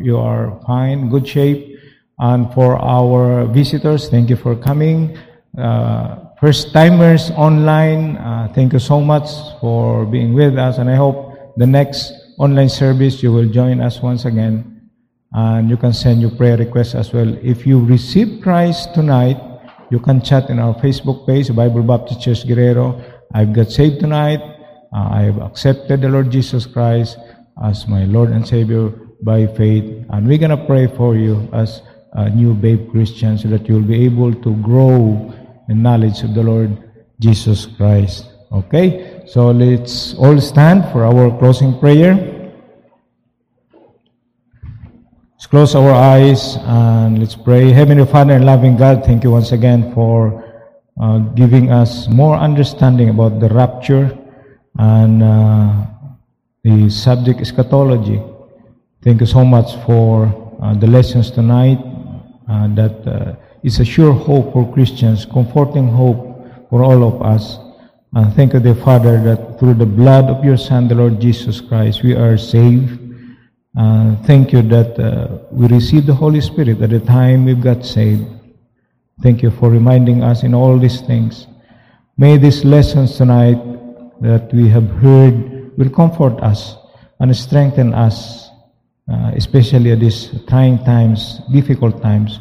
[0.00, 1.78] you are fine, good shape.
[2.18, 5.18] And for our visitors, thank you for coming.
[5.58, 9.28] Uh, First timers online, uh, thank you so much
[9.60, 14.00] for being with us, and I hope the next online service you will join us
[14.00, 14.88] once again,
[15.34, 17.28] and you can send your prayer requests as well.
[17.42, 19.36] If you receive Christ tonight,
[19.90, 22.98] you can chat in our Facebook page, Bible Baptist Church Guerrero.
[23.34, 24.40] I've got saved tonight.
[24.96, 27.18] Uh, I have accepted the Lord Jesus Christ
[27.62, 28.88] as my Lord and Savior
[29.20, 31.82] by faith, and we're gonna pray for you as
[32.14, 35.34] a new babe Christian so that you'll be able to grow
[35.70, 36.76] in knowledge of the Lord
[37.20, 38.26] Jesus Christ.
[38.50, 39.22] Okay?
[39.26, 42.18] So let's all stand for our closing prayer.
[45.32, 47.70] Let's close our eyes and let's pray.
[47.70, 50.42] Heavenly Father and loving God, thank you once again for
[51.00, 54.18] uh, giving us more understanding about the rapture
[54.76, 55.86] and uh,
[56.64, 58.20] the subject eschatology.
[59.02, 60.28] Thank you so much for
[60.60, 61.78] uh, the lessons tonight
[62.50, 67.58] uh, that uh, is a sure hope for Christians, comforting hope for all of us.
[68.12, 71.60] And thank you, dear Father, that through the blood of your Son, the Lord Jesus
[71.60, 72.98] Christ, we are saved.
[73.78, 77.84] Uh, thank you that uh, we received the Holy Spirit at the time we got
[77.84, 78.26] saved.
[79.22, 81.46] Thank you for reminding us in all these things.
[82.16, 83.60] May these lessons tonight
[84.20, 86.76] that we have heard will comfort us
[87.20, 88.48] and strengthen us,
[89.10, 92.40] uh, especially at these trying times, difficult times.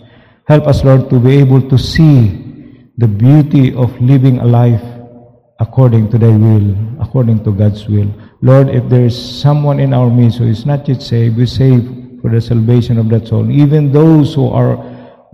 [0.50, 4.82] Help us, Lord, to be able to see the beauty of living a life
[5.60, 8.10] according to thy will, according to God's will.
[8.41, 11.86] Lord, if there is someone in our midst who is not yet saved, we save
[12.20, 13.45] for the salvation of that soul.
[13.52, 14.82] Even those who are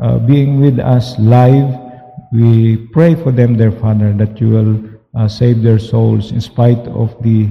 [0.03, 1.71] uh, being with us live,
[2.33, 4.83] we pray for them, dear Father, that you will
[5.15, 7.47] uh, save their souls in spite of the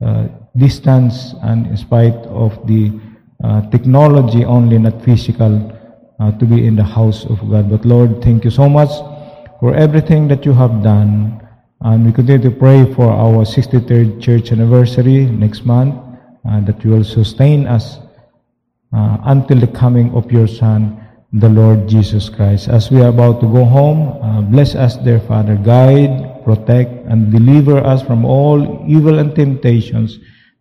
[0.00, 2.90] uh, distance and in spite of the
[3.44, 5.76] uh, technology only, not physical,
[6.22, 7.68] uh, to be in the house of God.
[7.68, 8.90] But Lord, thank you so much
[9.58, 11.40] for everything that you have done.
[11.80, 15.98] And we continue to pray for our 63rd church anniversary next month,
[16.48, 17.98] uh, that you will sustain us
[18.92, 21.02] uh, until the coming of your Son,
[21.32, 22.68] the Lord Jesus Christ.
[22.68, 25.56] As we are about to go home, uh, bless us, dear Father.
[25.56, 30.20] Guide, protect, and deliver us from all evil and temptations.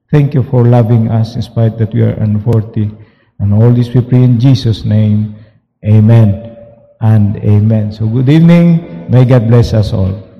[0.09, 2.89] Thank you for loving us in spite that we are unworthy.
[3.37, 5.35] And all this we pray in Jesus' name.
[5.83, 6.57] Amen
[7.01, 7.91] and amen.
[7.91, 9.09] So good evening.
[9.09, 10.30] May God bless us all.